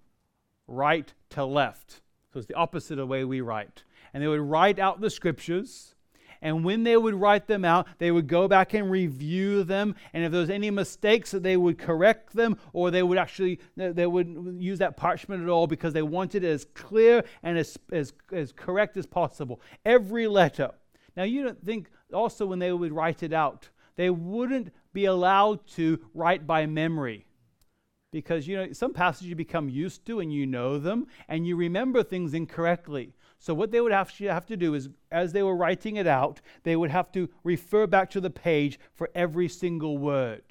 right 0.66 1.12
to 1.30 1.44
left. 1.44 2.00
So 2.32 2.38
it's 2.38 2.46
the 2.46 2.54
opposite 2.54 2.92
of 2.92 2.98
the 2.98 3.06
way 3.06 3.24
we 3.24 3.40
write. 3.40 3.84
And 4.12 4.22
they 4.22 4.28
would 4.28 4.40
write 4.40 4.78
out 4.78 5.00
the 5.00 5.10
scriptures. 5.10 5.94
And 6.42 6.64
when 6.64 6.84
they 6.84 6.96
would 6.96 7.14
write 7.14 7.46
them 7.46 7.64
out, 7.64 7.86
they 7.98 8.10
would 8.10 8.26
go 8.26 8.48
back 8.48 8.72
and 8.72 8.90
review 8.90 9.62
them. 9.62 9.94
And 10.12 10.24
if 10.24 10.32
there 10.32 10.40
was 10.40 10.50
any 10.50 10.70
mistakes, 10.70 11.32
they 11.32 11.56
would 11.56 11.78
correct 11.78 12.32
them, 12.32 12.58
or 12.72 12.90
they 12.90 13.02
would 13.02 13.18
actually 13.18 13.60
they 13.76 14.06
would 14.06 14.56
use 14.58 14.78
that 14.78 14.96
parchment 14.96 15.42
at 15.42 15.48
all 15.48 15.66
because 15.66 15.92
they 15.92 16.02
wanted 16.02 16.44
it 16.44 16.48
as 16.48 16.64
clear 16.74 17.24
and 17.42 17.58
as, 17.58 17.78
as, 17.92 18.12
as 18.32 18.52
correct 18.52 18.96
as 18.96 19.06
possible. 19.06 19.60
Every 19.84 20.26
letter. 20.26 20.70
Now 21.16 21.24
you 21.24 21.42
don't 21.42 21.62
think 21.64 21.90
also 22.12 22.46
when 22.46 22.58
they 22.58 22.72
would 22.72 22.92
write 22.92 23.22
it 23.22 23.32
out, 23.32 23.68
they 23.96 24.10
wouldn't 24.10 24.72
be 24.92 25.04
allowed 25.04 25.66
to 25.66 26.00
write 26.14 26.46
by 26.46 26.66
memory 26.66 27.26
because 28.12 28.48
you 28.48 28.56
know 28.56 28.72
some 28.72 28.92
passages 28.92 29.28
you 29.28 29.36
become 29.36 29.68
used 29.68 30.04
to 30.06 30.20
and 30.20 30.32
you 30.32 30.46
know 30.46 30.78
them 30.78 31.06
and 31.28 31.46
you 31.46 31.56
remember 31.56 32.02
things 32.02 32.34
incorrectly 32.34 33.14
so 33.40 33.54
what 33.54 33.70
they 33.70 33.80
would 33.80 33.90
have 33.90 34.14
to, 34.18 34.24
have 34.26 34.46
to 34.46 34.56
do 34.56 34.74
is 34.74 34.90
as 35.10 35.32
they 35.32 35.42
were 35.42 35.56
writing 35.56 35.96
it 35.96 36.06
out 36.06 36.42
they 36.62 36.76
would 36.76 36.90
have 36.90 37.10
to 37.12 37.28
refer 37.42 37.86
back 37.86 38.10
to 38.10 38.20
the 38.20 38.30
page 38.30 38.78
for 38.92 39.10
every 39.14 39.48
single 39.48 39.98
word. 39.98 40.42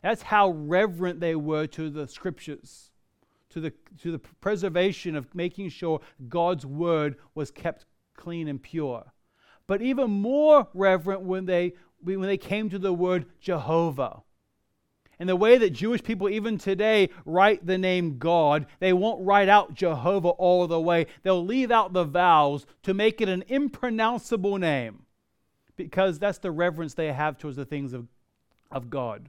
That's 0.00 0.22
how 0.22 0.50
reverent 0.50 1.20
they 1.20 1.34
were 1.34 1.66
to 1.66 1.90
the 1.90 2.06
scriptures 2.06 2.92
to 3.50 3.60
the 3.60 3.72
to 4.00 4.12
the 4.12 4.18
preservation 4.18 5.14
of 5.16 5.34
making 5.34 5.68
sure 5.68 6.00
god's 6.28 6.64
word 6.64 7.16
was 7.34 7.50
kept 7.50 7.84
clean 8.16 8.48
and 8.48 8.62
pure. 8.62 9.12
But 9.66 9.82
even 9.82 10.10
more 10.10 10.68
reverent 10.74 11.22
when 11.22 11.46
they 11.46 11.74
when 12.00 12.22
they 12.22 12.38
came 12.38 12.70
to 12.70 12.78
the 12.78 12.92
word 12.92 13.26
jehovah 13.40 14.22
and 15.22 15.28
the 15.28 15.36
way 15.36 15.56
that 15.56 15.70
Jewish 15.70 16.02
people, 16.02 16.28
even 16.28 16.58
today, 16.58 17.08
write 17.24 17.64
the 17.64 17.78
name 17.78 18.18
God, 18.18 18.66
they 18.80 18.92
won't 18.92 19.24
write 19.24 19.48
out 19.48 19.72
Jehovah 19.72 20.30
all 20.30 20.66
the 20.66 20.80
way. 20.80 21.06
They'll 21.22 21.44
leave 21.44 21.70
out 21.70 21.92
the 21.92 22.02
vowels 22.02 22.66
to 22.82 22.92
make 22.92 23.20
it 23.20 23.28
an 23.28 23.44
impronounceable 23.46 24.58
name 24.58 25.04
because 25.76 26.18
that's 26.18 26.38
the 26.38 26.50
reverence 26.50 26.94
they 26.94 27.12
have 27.12 27.38
towards 27.38 27.56
the 27.56 27.64
things 27.64 27.92
of, 27.92 28.08
of 28.72 28.90
God. 28.90 29.28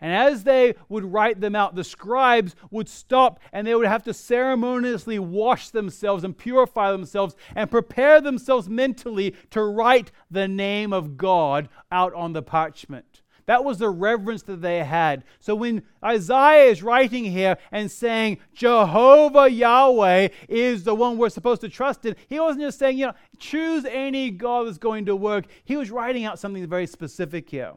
And 0.00 0.10
as 0.10 0.44
they 0.44 0.74
would 0.88 1.04
write 1.04 1.38
them 1.38 1.54
out, 1.54 1.74
the 1.74 1.84
scribes 1.84 2.56
would 2.70 2.88
stop 2.88 3.40
and 3.52 3.66
they 3.66 3.74
would 3.74 3.86
have 3.86 4.04
to 4.04 4.14
ceremoniously 4.14 5.18
wash 5.18 5.68
themselves 5.68 6.24
and 6.24 6.34
purify 6.34 6.90
themselves 6.92 7.36
and 7.54 7.70
prepare 7.70 8.22
themselves 8.22 8.70
mentally 8.70 9.34
to 9.50 9.62
write 9.64 10.12
the 10.30 10.48
name 10.48 10.94
of 10.94 11.18
God 11.18 11.68
out 11.92 12.14
on 12.14 12.32
the 12.32 12.42
parchment. 12.42 13.20
That 13.46 13.64
was 13.64 13.78
the 13.78 13.90
reverence 13.90 14.42
that 14.44 14.62
they 14.62 14.82
had. 14.82 15.24
So 15.38 15.54
when 15.54 15.82
Isaiah 16.02 16.70
is 16.70 16.82
writing 16.82 17.24
here 17.24 17.58
and 17.70 17.90
saying 17.90 18.38
Jehovah 18.54 19.50
Yahweh 19.50 20.28
is 20.48 20.84
the 20.84 20.94
one 20.94 21.18
we're 21.18 21.28
supposed 21.28 21.60
to 21.60 21.68
trust 21.68 22.06
in, 22.06 22.16
he 22.28 22.40
wasn't 22.40 22.62
just 22.62 22.78
saying, 22.78 22.96
you 22.96 23.06
know, 23.06 23.14
choose 23.38 23.84
any 23.84 24.30
God 24.30 24.66
that's 24.66 24.78
going 24.78 25.04
to 25.06 25.16
work. 25.16 25.44
He 25.64 25.76
was 25.76 25.90
writing 25.90 26.24
out 26.24 26.38
something 26.38 26.66
very 26.66 26.86
specific 26.86 27.50
here. 27.50 27.74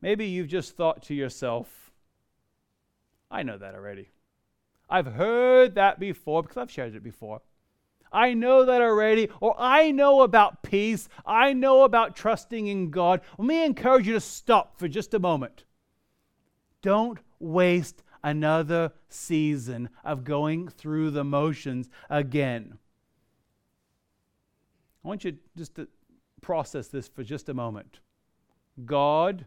Maybe 0.00 0.26
you've 0.26 0.48
just 0.48 0.76
thought 0.76 1.02
to 1.04 1.14
yourself, 1.14 1.92
I 3.30 3.42
know 3.42 3.58
that 3.58 3.74
already. 3.74 4.10
I've 4.88 5.06
heard 5.06 5.74
that 5.74 6.00
before 6.00 6.42
because 6.42 6.56
I've 6.56 6.70
shared 6.70 6.94
it 6.94 7.02
before. 7.02 7.42
I 8.12 8.34
know 8.34 8.64
that 8.64 8.80
already, 8.80 9.28
or 9.40 9.54
I 9.58 9.90
know 9.90 10.22
about 10.22 10.62
peace. 10.62 11.08
I 11.24 11.52
know 11.52 11.84
about 11.84 12.16
trusting 12.16 12.66
in 12.66 12.90
God. 12.90 13.20
Let 13.38 13.46
me 13.46 13.64
encourage 13.64 14.06
you 14.06 14.14
to 14.14 14.20
stop 14.20 14.78
for 14.78 14.88
just 14.88 15.14
a 15.14 15.18
moment. 15.18 15.64
Don't 16.82 17.18
waste 17.38 18.02
another 18.22 18.92
season 19.08 19.88
of 20.04 20.24
going 20.24 20.68
through 20.68 21.10
the 21.10 21.24
motions 21.24 21.88
again. 22.08 22.78
I 25.04 25.08
want 25.08 25.24
you 25.24 25.38
just 25.56 25.76
to 25.76 25.88
process 26.40 26.88
this 26.88 27.08
for 27.08 27.22
just 27.22 27.48
a 27.48 27.54
moment. 27.54 28.00
God, 28.84 29.46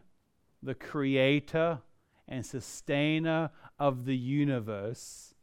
the 0.62 0.74
creator 0.74 1.80
and 2.26 2.44
sustainer 2.44 3.50
of 3.78 4.04
the 4.04 4.16
universe, 4.16 5.34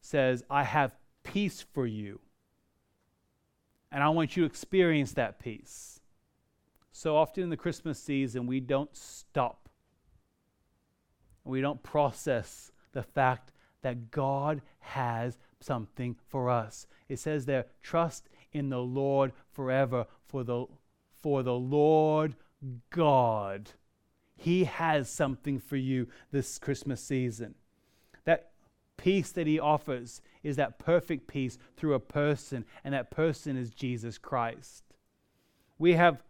says, 0.00 0.44
I 0.48 0.62
have 0.62 0.94
peace 1.26 1.64
for 1.72 1.86
you. 1.86 2.20
And 3.90 4.02
I 4.02 4.08
want 4.10 4.36
you 4.36 4.42
to 4.42 4.46
experience 4.46 5.12
that 5.12 5.38
peace. 5.38 6.00
So 6.92 7.16
often 7.16 7.42
in 7.42 7.50
the 7.50 7.56
Christmas 7.56 7.98
season, 7.98 8.46
we 8.46 8.60
don't 8.60 8.94
stop. 8.96 9.68
We 11.44 11.60
don't 11.60 11.82
process 11.82 12.72
the 12.92 13.02
fact 13.02 13.52
that 13.82 14.10
God 14.10 14.62
has 14.80 15.38
something 15.60 16.16
for 16.28 16.48
us. 16.50 16.86
It 17.08 17.18
says 17.18 17.46
there, 17.46 17.66
trust 17.82 18.28
in 18.52 18.70
the 18.70 18.80
Lord 18.80 19.32
forever, 19.52 20.06
for 20.26 20.42
the, 20.42 20.66
for 21.22 21.42
the 21.42 21.54
Lord 21.54 22.34
God. 22.90 23.70
He 24.36 24.64
has 24.64 25.08
something 25.08 25.58
for 25.58 25.76
you 25.76 26.08
this 26.30 26.58
Christmas 26.58 27.00
season. 27.00 27.54
That 28.24 28.50
peace 28.96 29.30
that 29.32 29.46
He 29.46 29.58
offers 29.58 30.20
is 30.42 30.56
that 30.56 30.78
perfect 30.78 31.26
peace 31.26 31.58
through 31.76 31.94
a 31.94 32.00
person, 32.00 32.64
and 32.84 32.94
that 32.94 33.10
person 33.10 33.56
is 33.56 33.70
Jesus 33.70 34.18
Christ. 34.18 34.84
We 35.78 35.94
have 35.94 36.22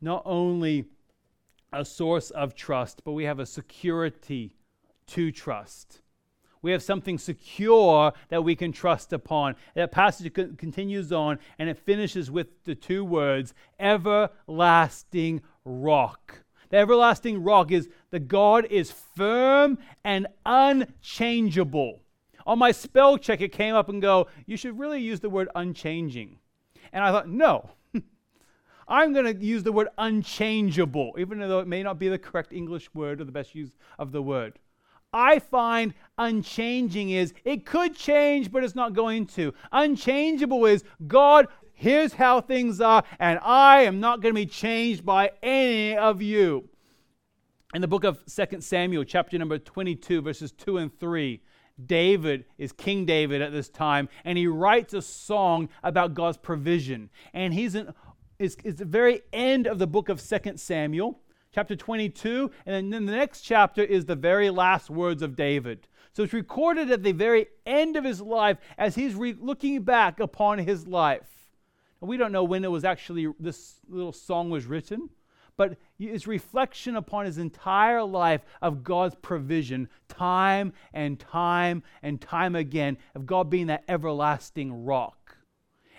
not 0.00 0.22
only 0.24 0.86
a 1.72 1.84
source 1.84 2.30
of 2.30 2.54
trust, 2.54 3.02
but 3.04 3.12
we 3.12 3.24
have 3.24 3.38
a 3.38 3.46
security 3.46 4.54
to 5.08 5.30
trust. 5.30 6.00
We 6.60 6.72
have 6.72 6.82
something 6.82 7.18
secure 7.18 8.12
that 8.30 8.42
we 8.42 8.56
can 8.56 8.72
trust 8.72 9.12
upon. 9.12 9.54
That 9.74 9.92
passage 9.92 10.32
continues 10.32 11.12
on 11.12 11.38
and 11.58 11.68
it 11.68 11.78
finishes 11.78 12.30
with 12.30 12.64
the 12.64 12.74
two 12.74 13.04
words 13.04 13.54
everlasting 13.78 15.42
rock. 15.64 16.42
The 16.70 16.78
everlasting 16.78 17.42
rock 17.44 17.70
is 17.70 17.88
the 18.10 18.18
God 18.18 18.66
is 18.66 18.90
firm 18.90 19.78
and 20.04 20.26
unchangeable 20.44 22.00
on 22.48 22.58
my 22.58 22.72
spell 22.72 23.18
check, 23.18 23.42
it 23.42 23.52
came 23.52 23.74
up 23.74 23.90
and 23.90 24.00
go, 24.00 24.26
you 24.46 24.56
should 24.56 24.78
really 24.78 25.00
use 25.00 25.20
the 25.20 25.28
word 25.28 25.50
unchanging. 25.54 26.38
And 26.94 27.04
I 27.04 27.10
thought, 27.12 27.28
no, 27.28 27.70
I'm 28.88 29.12
going 29.12 29.26
to 29.26 29.44
use 29.44 29.62
the 29.62 29.70
word 29.70 29.88
unchangeable, 29.98 31.14
even 31.18 31.38
though 31.40 31.60
it 31.60 31.68
may 31.68 31.82
not 31.82 31.98
be 31.98 32.08
the 32.08 32.18
correct 32.18 32.54
English 32.54 32.92
word 32.94 33.20
or 33.20 33.24
the 33.24 33.32
best 33.32 33.54
use 33.54 33.70
of 33.98 34.12
the 34.12 34.22
word. 34.22 34.58
I 35.12 35.38
find 35.38 35.92
unchanging 36.16 37.10
is 37.10 37.34
it 37.44 37.66
could 37.66 37.94
change, 37.94 38.50
but 38.50 38.64
it's 38.64 38.74
not 38.74 38.94
going 38.94 39.26
to. 39.26 39.52
Unchangeable 39.70 40.64
is 40.64 40.84
God, 41.06 41.48
here's 41.74 42.14
how 42.14 42.40
things 42.40 42.80
are, 42.80 43.04
and 43.18 43.38
I 43.42 43.82
am 43.82 44.00
not 44.00 44.22
going 44.22 44.34
to 44.34 44.40
be 44.40 44.46
changed 44.46 45.04
by 45.04 45.32
any 45.42 45.98
of 45.98 46.22
you. 46.22 46.66
In 47.74 47.82
the 47.82 47.88
book 47.88 48.04
of 48.04 48.24
2 48.24 48.62
Samuel, 48.62 49.04
chapter 49.04 49.36
number 49.36 49.58
22, 49.58 50.22
verses 50.22 50.52
2 50.52 50.78
and 50.78 50.98
3, 50.98 51.42
David 51.84 52.44
is 52.58 52.72
King 52.72 53.04
David 53.04 53.42
at 53.42 53.52
this 53.52 53.68
time, 53.68 54.08
and 54.24 54.36
he 54.36 54.46
writes 54.46 54.94
a 54.94 55.02
song 55.02 55.68
about 55.82 56.14
God's 56.14 56.36
provision. 56.36 57.10
And 57.32 57.54
he's 57.54 57.74
in, 57.74 57.92
it's, 58.38 58.56
the 58.56 58.84
very 58.84 59.22
end 59.32 59.66
of 59.66 59.78
the 59.78 59.86
book 59.86 60.08
of 60.08 60.20
Second 60.20 60.58
Samuel, 60.58 61.20
chapter 61.52 61.76
22, 61.76 62.50
and 62.66 62.92
then 62.92 63.06
the 63.06 63.12
next 63.12 63.42
chapter 63.42 63.82
is 63.82 64.04
the 64.04 64.16
very 64.16 64.50
last 64.50 64.90
words 64.90 65.22
of 65.22 65.36
David. 65.36 65.86
So 66.12 66.24
it's 66.24 66.32
recorded 66.32 66.90
at 66.90 67.02
the 67.02 67.12
very 67.12 67.46
end 67.66 67.96
of 67.96 68.04
his 68.04 68.20
life 68.20 68.58
as 68.76 68.94
he's 68.94 69.14
re- 69.14 69.36
looking 69.38 69.82
back 69.82 70.20
upon 70.20 70.58
his 70.58 70.86
life. 70.86 71.48
And 72.00 72.08
we 72.08 72.16
don't 72.16 72.32
know 72.32 72.44
when 72.44 72.64
it 72.64 72.70
was 72.70 72.84
actually 72.84 73.28
this 73.38 73.76
little 73.88 74.12
song 74.12 74.50
was 74.50 74.66
written, 74.66 75.10
but 75.58 75.76
his 75.98 76.26
reflection 76.26 76.96
upon 76.96 77.26
his 77.26 77.36
entire 77.36 78.02
life 78.02 78.42
of 78.62 78.84
God's 78.84 79.16
provision, 79.16 79.88
time 80.08 80.72
and 80.94 81.18
time 81.18 81.82
and 82.00 82.20
time 82.20 82.54
again, 82.54 82.96
of 83.14 83.26
God 83.26 83.50
being 83.50 83.66
that 83.66 83.84
everlasting 83.88 84.84
rock. 84.84 85.36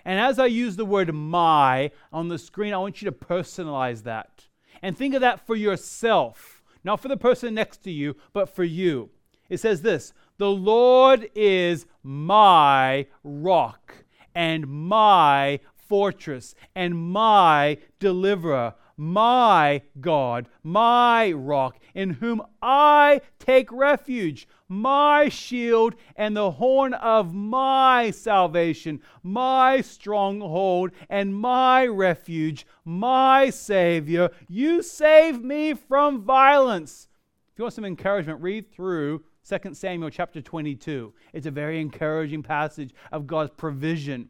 And 0.05 0.17
as 0.17 0.39
I 0.39 0.45
use 0.45 0.77
the 0.77 0.85
word 0.85 1.13
my 1.13 1.91
on 2.11 2.29
the 2.29 2.39
screen, 2.39 2.73
I 2.73 2.77
want 2.77 3.01
you 3.01 3.11
to 3.11 3.15
personalize 3.15 4.03
that. 4.03 4.47
And 4.81 4.97
think 4.97 5.13
of 5.13 5.21
that 5.21 5.45
for 5.45 5.57
yourself, 5.57 6.63
not 6.85 7.01
for 7.01 7.09
the 7.09 7.17
person 7.17 7.53
next 7.53 7.83
to 7.83 7.91
you, 7.91 8.15
but 8.31 8.49
for 8.49 8.63
you. 8.63 9.09
It 9.49 9.59
says 9.59 9.81
this 9.81 10.13
The 10.37 10.49
Lord 10.49 11.29
is 11.35 11.85
my 12.01 13.07
rock 13.25 14.05
and 14.33 14.67
my 14.67 15.59
fortress 15.75 16.55
and 16.75 16.95
my 16.95 17.77
deliverer 17.99 18.75
my 18.99 19.81
God, 20.01 20.49
my 20.61 21.31
rock, 21.31 21.79
in 21.95 22.09
whom 22.09 22.41
I 22.61 23.21
take 23.39 23.71
refuge, 23.71 24.45
my 24.67 25.29
shield 25.29 25.95
and 26.17 26.35
the 26.35 26.51
horn 26.51 26.93
of 26.93 27.33
my 27.33 28.11
salvation, 28.11 29.01
my 29.23 29.79
stronghold 29.79 30.91
and 31.09 31.33
my 31.33 31.87
refuge, 31.87 32.67
my 32.83 33.49
Savior. 33.49 34.29
You 34.49 34.83
save 34.83 35.41
me 35.41 35.73
from 35.75 36.23
violence. 36.23 37.07
If 37.53 37.59
you 37.59 37.63
want 37.63 37.75
some 37.75 37.85
encouragement, 37.85 38.41
read 38.41 38.69
through 38.69 39.23
2 39.47 39.73
Samuel 39.75 40.09
chapter 40.09 40.41
22. 40.41 41.13
It's 41.31 41.47
a 41.47 41.51
very 41.51 41.79
encouraging 41.79 42.43
passage 42.43 42.93
of 43.13 43.27
God's 43.27 43.51
provision 43.55 44.29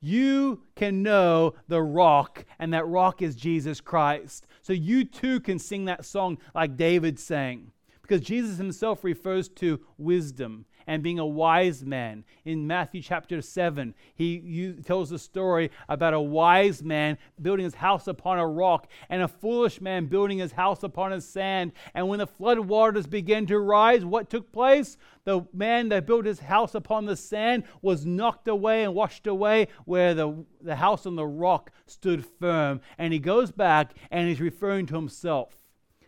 you 0.00 0.62
can 0.74 1.02
know 1.02 1.54
the 1.68 1.82
rock, 1.82 2.44
and 2.58 2.72
that 2.72 2.86
rock 2.86 3.22
is 3.22 3.36
Jesus 3.36 3.80
Christ. 3.80 4.46
So 4.62 4.72
you 4.72 5.04
too 5.04 5.40
can 5.40 5.58
sing 5.58 5.84
that 5.86 6.04
song 6.04 6.38
like 6.54 6.76
David 6.76 7.18
sang, 7.18 7.72
because 8.02 8.20
Jesus 8.20 8.58
himself 8.58 9.04
refers 9.04 9.48
to 9.50 9.80
wisdom 9.98 10.66
and 10.86 11.02
being 11.02 11.18
a 11.18 11.26
wise 11.26 11.84
man. 11.84 12.24
In 12.44 12.66
Matthew 12.66 13.02
chapter 13.02 13.42
7, 13.42 13.94
he 14.14 14.74
tells 14.84 15.10
the 15.10 15.18
story 15.18 15.70
about 15.88 16.14
a 16.14 16.20
wise 16.20 16.82
man 16.82 17.18
building 17.40 17.64
his 17.64 17.74
house 17.74 18.06
upon 18.06 18.38
a 18.38 18.46
rock 18.46 18.88
and 19.08 19.22
a 19.22 19.28
foolish 19.28 19.80
man 19.80 20.06
building 20.06 20.38
his 20.38 20.52
house 20.52 20.82
upon 20.82 21.12
a 21.12 21.20
sand. 21.20 21.72
And 21.94 22.08
when 22.08 22.18
the 22.18 22.26
flood 22.26 22.58
waters 22.60 23.06
began 23.06 23.46
to 23.46 23.58
rise, 23.58 24.04
what 24.04 24.30
took 24.30 24.52
place? 24.52 24.96
The 25.24 25.44
man 25.52 25.88
that 25.88 26.06
built 26.06 26.24
his 26.24 26.40
house 26.40 26.74
upon 26.74 27.06
the 27.06 27.16
sand 27.16 27.64
was 27.82 28.06
knocked 28.06 28.46
away 28.46 28.84
and 28.84 28.94
washed 28.94 29.26
away, 29.26 29.68
where 29.84 30.14
the, 30.14 30.44
the 30.60 30.76
house 30.76 31.04
on 31.04 31.16
the 31.16 31.26
rock 31.26 31.72
stood 31.86 32.24
firm. 32.24 32.80
And 32.96 33.12
he 33.12 33.18
goes 33.18 33.50
back 33.50 33.94
and 34.10 34.28
he's 34.28 34.40
referring 34.40 34.86
to 34.86 34.94
himself. 34.94 35.65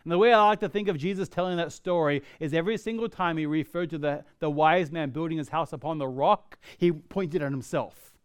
And 0.09 0.13
the 0.15 0.17
way 0.17 0.33
I 0.33 0.43
like 0.43 0.61
to 0.61 0.69
think 0.69 0.87
of 0.87 0.97
Jesus 0.97 1.29
telling 1.29 1.57
that 1.57 1.71
story 1.71 2.23
is 2.39 2.51
every 2.51 2.79
single 2.79 3.07
time 3.07 3.37
he 3.37 3.45
referred 3.45 3.91
to 3.91 3.99
the, 3.99 4.25
the 4.39 4.49
wise 4.49 4.91
man 4.91 5.11
building 5.11 5.37
his 5.37 5.49
house 5.49 5.71
upon 5.71 5.99
the 5.99 6.07
rock, 6.07 6.57
he 6.79 6.91
pointed 6.91 7.43
at 7.43 7.51
himself. 7.51 8.17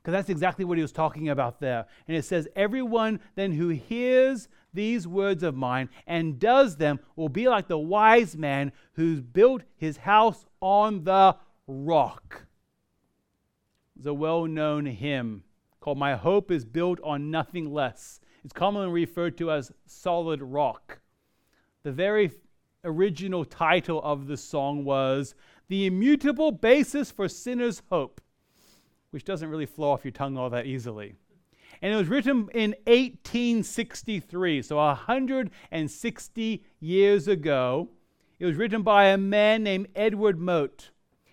Because 0.00 0.12
that's 0.12 0.30
exactly 0.30 0.64
what 0.64 0.78
he 0.78 0.82
was 0.82 0.92
talking 0.92 1.28
about 1.28 1.60
there. 1.60 1.84
And 2.08 2.16
it 2.16 2.24
says, 2.24 2.48
Everyone 2.56 3.20
then 3.34 3.52
who 3.52 3.68
hears 3.68 4.48
these 4.72 5.06
words 5.06 5.42
of 5.42 5.54
mine 5.54 5.90
and 6.06 6.38
does 6.38 6.76
them 6.76 7.00
will 7.16 7.28
be 7.28 7.50
like 7.50 7.68
the 7.68 7.76
wise 7.76 8.34
man 8.34 8.72
who's 8.94 9.20
built 9.20 9.60
his 9.76 9.98
house 9.98 10.46
on 10.62 11.04
the 11.04 11.36
rock. 11.66 12.46
There's 13.94 14.06
a 14.06 14.14
well 14.14 14.46
known 14.46 14.86
hymn 14.86 15.42
called 15.80 15.98
My 15.98 16.16
Hope 16.16 16.50
is 16.50 16.64
Built 16.64 16.98
on 17.04 17.30
Nothing 17.30 17.74
Less. 17.74 18.22
It's 18.42 18.54
commonly 18.54 18.88
referred 18.88 19.36
to 19.36 19.50
as 19.50 19.70
Solid 19.84 20.40
Rock. 20.40 20.99
The 21.82 21.92
very 21.92 22.30
original 22.84 23.46
title 23.46 24.02
of 24.02 24.26
the 24.26 24.36
song 24.36 24.84
was 24.84 25.34
The 25.68 25.86
Immutable 25.86 26.52
Basis 26.52 27.10
for 27.10 27.26
Sinners' 27.26 27.80
Hope, 27.88 28.20
which 29.12 29.24
doesn't 29.24 29.48
really 29.48 29.64
flow 29.64 29.92
off 29.92 30.04
your 30.04 30.12
tongue 30.12 30.36
all 30.36 30.50
that 30.50 30.66
easily. 30.66 31.14
And 31.80 31.94
it 31.94 31.96
was 31.96 32.08
written 32.08 32.50
in 32.52 32.74
1863, 32.86 34.60
so 34.60 34.76
160 34.76 36.64
years 36.80 37.28
ago. 37.28 37.88
It 38.38 38.44
was 38.44 38.56
written 38.56 38.82
by 38.82 39.06
a 39.06 39.16
man 39.16 39.62
named 39.62 39.88
Edward 39.96 40.38
Mote. 40.38 40.90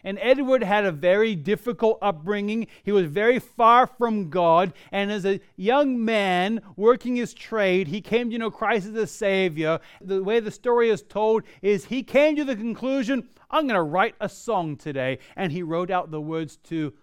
And 0.07 0.17
Edward 0.21 0.63
had 0.63 0.85
a 0.85 0.91
very 0.93 1.35
difficult 1.35 1.97
upbringing. 2.01 2.67
He 2.81 2.93
was 2.93 3.07
very 3.07 3.39
far 3.39 3.85
from 3.85 4.29
God. 4.29 4.71
And 4.89 5.11
as 5.11 5.25
a 5.25 5.41
young 5.57 6.05
man 6.05 6.61
working 6.77 7.17
his 7.17 7.33
trade, 7.33 7.89
he 7.89 7.99
came 7.99 8.29
to 8.29 8.37
know 8.37 8.49
Christ 8.49 8.87
as 8.87 8.95
a 8.95 9.05
Savior. 9.05 9.81
The 9.99 10.23
way 10.23 10.39
the 10.39 10.49
story 10.49 10.91
is 10.91 11.01
told 11.01 11.43
is 11.61 11.83
he 11.83 12.03
came 12.03 12.37
to 12.37 12.45
the 12.45 12.55
conclusion 12.55 13.27
I'm 13.51 13.67
going 13.67 13.75
to 13.75 13.81
write 13.81 14.15
a 14.21 14.29
song 14.29 14.77
today. 14.77 15.19
And 15.35 15.51
he 15.51 15.61
wrote 15.61 15.91
out 15.91 16.09
the 16.09 16.21
words 16.21 16.55
to 16.69 16.93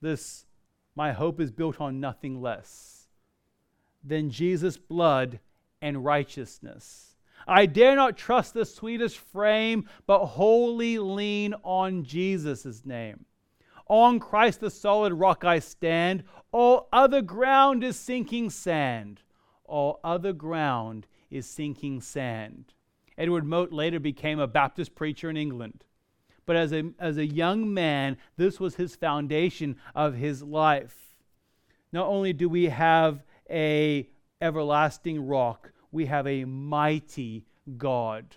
this 0.00 0.46
My 0.96 1.12
hope 1.12 1.40
is 1.40 1.52
built 1.52 1.80
on 1.80 2.00
nothing 2.00 2.42
less 2.42 3.06
than 4.02 4.30
Jesus' 4.30 4.78
blood 4.78 5.38
and 5.80 6.04
righteousness. 6.04 7.15
I 7.46 7.66
dare 7.66 7.94
not 7.94 8.16
trust 8.16 8.54
the 8.54 8.64
sweetest 8.64 9.18
frame, 9.18 9.88
but 10.06 10.26
wholly 10.26 10.98
lean 10.98 11.54
on 11.62 12.04
Jesus' 12.04 12.84
name. 12.84 13.24
On 13.88 14.18
Christ 14.18 14.60
the 14.60 14.70
solid 14.70 15.12
rock 15.12 15.44
I 15.44 15.60
stand. 15.60 16.24
All 16.50 16.88
other 16.92 17.22
ground 17.22 17.84
is 17.84 17.96
sinking 17.96 18.50
sand. 18.50 19.20
All 19.64 20.00
other 20.02 20.32
ground 20.32 21.06
is 21.30 21.46
sinking 21.46 22.00
sand. 22.00 22.72
Edward 23.16 23.44
Mote 23.44 23.72
later 23.72 24.00
became 24.00 24.38
a 24.38 24.46
Baptist 24.46 24.94
preacher 24.94 25.30
in 25.30 25.36
England. 25.36 25.84
But 26.44 26.56
as 26.56 26.72
a, 26.72 26.90
as 26.98 27.18
a 27.18 27.26
young 27.26 27.72
man, 27.72 28.18
this 28.36 28.60
was 28.60 28.76
his 28.76 28.94
foundation 28.94 29.76
of 29.94 30.14
his 30.14 30.42
life. 30.42 31.14
Not 31.92 32.06
only 32.06 32.32
do 32.32 32.48
we 32.48 32.66
have 32.66 33.24
a 33.50 34.08
everlasting 34.40 35.26
rock, 35.26 35.72
we 35.96 36.06
have 36.06 36.26
a 36.26 36.44
mighty 36.44 37.46
God. 37.78 38.36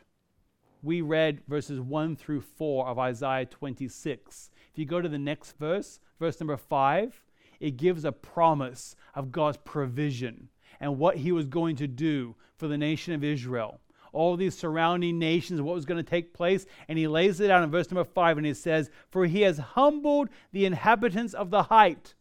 We 0.82 1.02
read 1.02 1.42
verses 1.46 1.82
1 1.82 2.16
through 2.16 2.40
4 2.40 2.88
of 2.88 2.98
Isaiah 2.98 3.46
26. 3.46 4.50
If 4.72 4.80
you 4.80 4.86
go 4.86 5.02
to 5.02 5.10
the 5.10 5.18
next 5.18 5.58
verse, 5.60 6.00
verse 6.22 6.40
number 6.40 6.56
5, 6.56 7.22
it 7.60 7.76
gives 7.76 8.06
a 8.06 8.14
promise 8.14 8.96
of 9.14 9.34
God's 9.34 9.58
provision 9.58 10.48
and 10.80 10.98
what 10.98 11.18
he 11.18 11.34
was 11.34 11.48
going 11.48 11.76
to 11.76 11.88
do 11.88 12.34
for 12.56 12.70
the 12.70 12.78
nation 12.78 13.14
of 13.14 13.26
Israel. 13.26 13.82
All 14.14 14.38
these 14.38 14.58
surrounding 14.58 15.20
nations, 15.20 15.62
what 15.62 15.76
was 15.76 15.86
going 15.86 16.04
to 16.04 16.10
take 16.10 16.34
place. 16.34 16.66
And 16.88 16.98
he 16.98 17.10
lays 17.10 17.42
it 17.42 17.52
out 17.52 17.62
in 17.62 17.70
verse 17.70 17.92
number 17.92 18.10
5 18.10 18.38
and 18.38 18.48
he 18.48 18.54
says, 18.54 18.90
For 19.10 19.26
he 19.26 19.42
has 19.42 19.58
humbled 19.58 20.30
the 20.54 20.66
inhabitants 20.66 21.34
of 21.34 21.50
the 21.50 21.64
height 21.64 22.16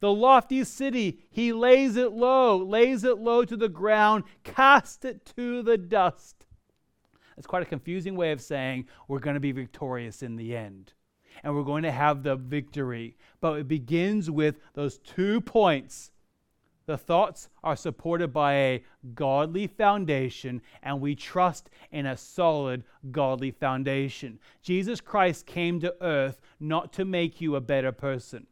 the 0.00 0.12
lofty 0.12 0.64
city, 0.64 1.20
he 1.30 1.52
lays 1.52 1.96
it 1.96 2.12
low, 2.12 2.56
lays 2.56 3.04
it 3.04 3.18
low 3.18 3.44
to 3.44 3.56
the 3.56 3.68
ground, 3.68 4.24
cast 4.44 5.04
it 5.04 5.30
to 5.36 5.62
the 5.62 5.76
dust. 5.78 6.46
That's 7.36 7.46
quite 7.46 7.62
a 7.62 7.66
confusing 7.66 8.16
way 8.16 8.32
of 8.32 8.40
saying 8.40 8.86
we're 9.08 9.18
going 9.18 9.34
to 9.34 9.40
be 9.40 9.52
victorious 9.52 10.22
in 10.22 10.36
the 10.36 10.56
end. 10.56 10.92
And 11.42 11.54
we're 11.54 11.62
going 11.62 11.84
to 11.84 11.92
have 11.92 12.22
the 12.22 12.36
victory. 12.36 13.16
But 13.40 13.60
it 13.60 13.68
begins 13.68 14.30
with 14.30 14.56
those 14.74 14.98
two 14.98 15.40
points. 15.40 16.10
The 16.86 16.98
thoughts 16.98 17.48
are 17.62 17.76
supported 17.76 18.32
by 18.32 18.54
a 18.54 18.84
godly 19.14 19.68
foundation, 19.68 20.60
and 20.82 21.00
we 21.00 21.14
trust 21.14 21.70
in 21.92 22.04
a 22.04 22.16
solid 22.16 22.84
godly 23.10 23.52
foundation. 23.52 24.38
Jesus 24.60 25.00
Christ 25.00 25.46
came 25.46 25.80
to 25.80 25.94
earth 26.00 26.40
not 26.58 26.92
to 26.94 27.04
make 27.04 27.40
you 27.40 27.54
a 27.54 27.60
better 27.60 27.92
person. 27.92 28.46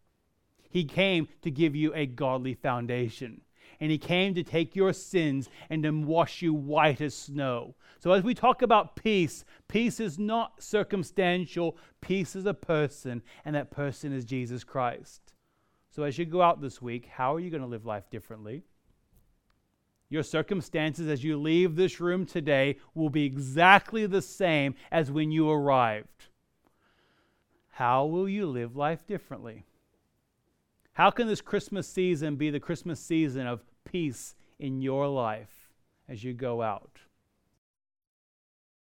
He 0.70 0.84
came 0.84 1.28
to 1.42 1.50
give 1.50 1.74
you 1.74 1.92
a 1.94 2.06
godly 2.06 2.54
foundation. 2.54 3.40
And 3.80 3.90
he 3.92 3.98
came 3.98 4.34
to 4.34 4.42
take 4.42 4.74
your 4.74 4.92
sins 4.92 5.48
and 5.70 5.84
to 5.84 5.90
wash 5.90 6.42
you 6.42 6.52
white 6.52 7.00
as 7.00 7.14
snow. 7.14 7.76
So, 8.00 8.12
as 8.12 8.24
we 8.24 8.34
talk 8.34 8.62
about 8.62 8.96
peace, 8.96 9.44
peace 9.68 10.00
is 10.00 10.18
not 10.18 10.62
circumstantial, 10.62 11.76
peace 12.00 12.34
is 12.34 12.46
a 12.46 12.54
person, 12.54 13.22
and 13.44 13.54
that 13.54 13.70
person 13.70 14.12
is 14.12 14.24
Jesus 14.24 14.64
Christ. 14.64 15.32
So, 15.90 16.02
as 16.02 16.18
you 16.18 16.24
go 16.24 16.42
out 16.42 16.60
this 16.60 16.82
week, 16.82 17.06
how 17.06 17.34
are 17.34 17.40
you 17.40 17.50
going 17.50 17.62
to 17.62 17.68
live 17.68 17.86
life 17.86 18.10
differently? 18.10 18.64
Your 20.10 20.22
circumstances 20.22 21.06
as 21.08 21.22
you 21.22 21.36
leave 21.36 21.76
this 21.76 22.00
room 22.00 22.24
today 22.24 22.78
will 22.94 23.10
be 23.10 23.26
exactly 23.26 24.06
the 24.06 24.22
same 24.22 24.74
as 24.90 25.10
when 25.10 25.30
you 25.30 25.50
arrived. 25.50 26.28
How 27.70 28.06
will 28.06 28.28
you 28.28 28.46
live 28.46 28.74
life 28.74 29.06
differently? 29.06 29.64
How 30.98 31.12
can 31.12 31.28
this 31.28 31.40
Christmas 31.40 31.86
season 31.86 32.34
be 32.34 32.50
the 32.50 32.58
Christmas 32.58 32.98
season 32.98 33.46
of 33.46 33.60
peace 33.84 34.34
in 34.58 34.82
your 34.82 35.06
life 35.06 35.70
as 36.08 36.24
you 36.24 36.32
go 36.32 36.60
out? 36.60 36.98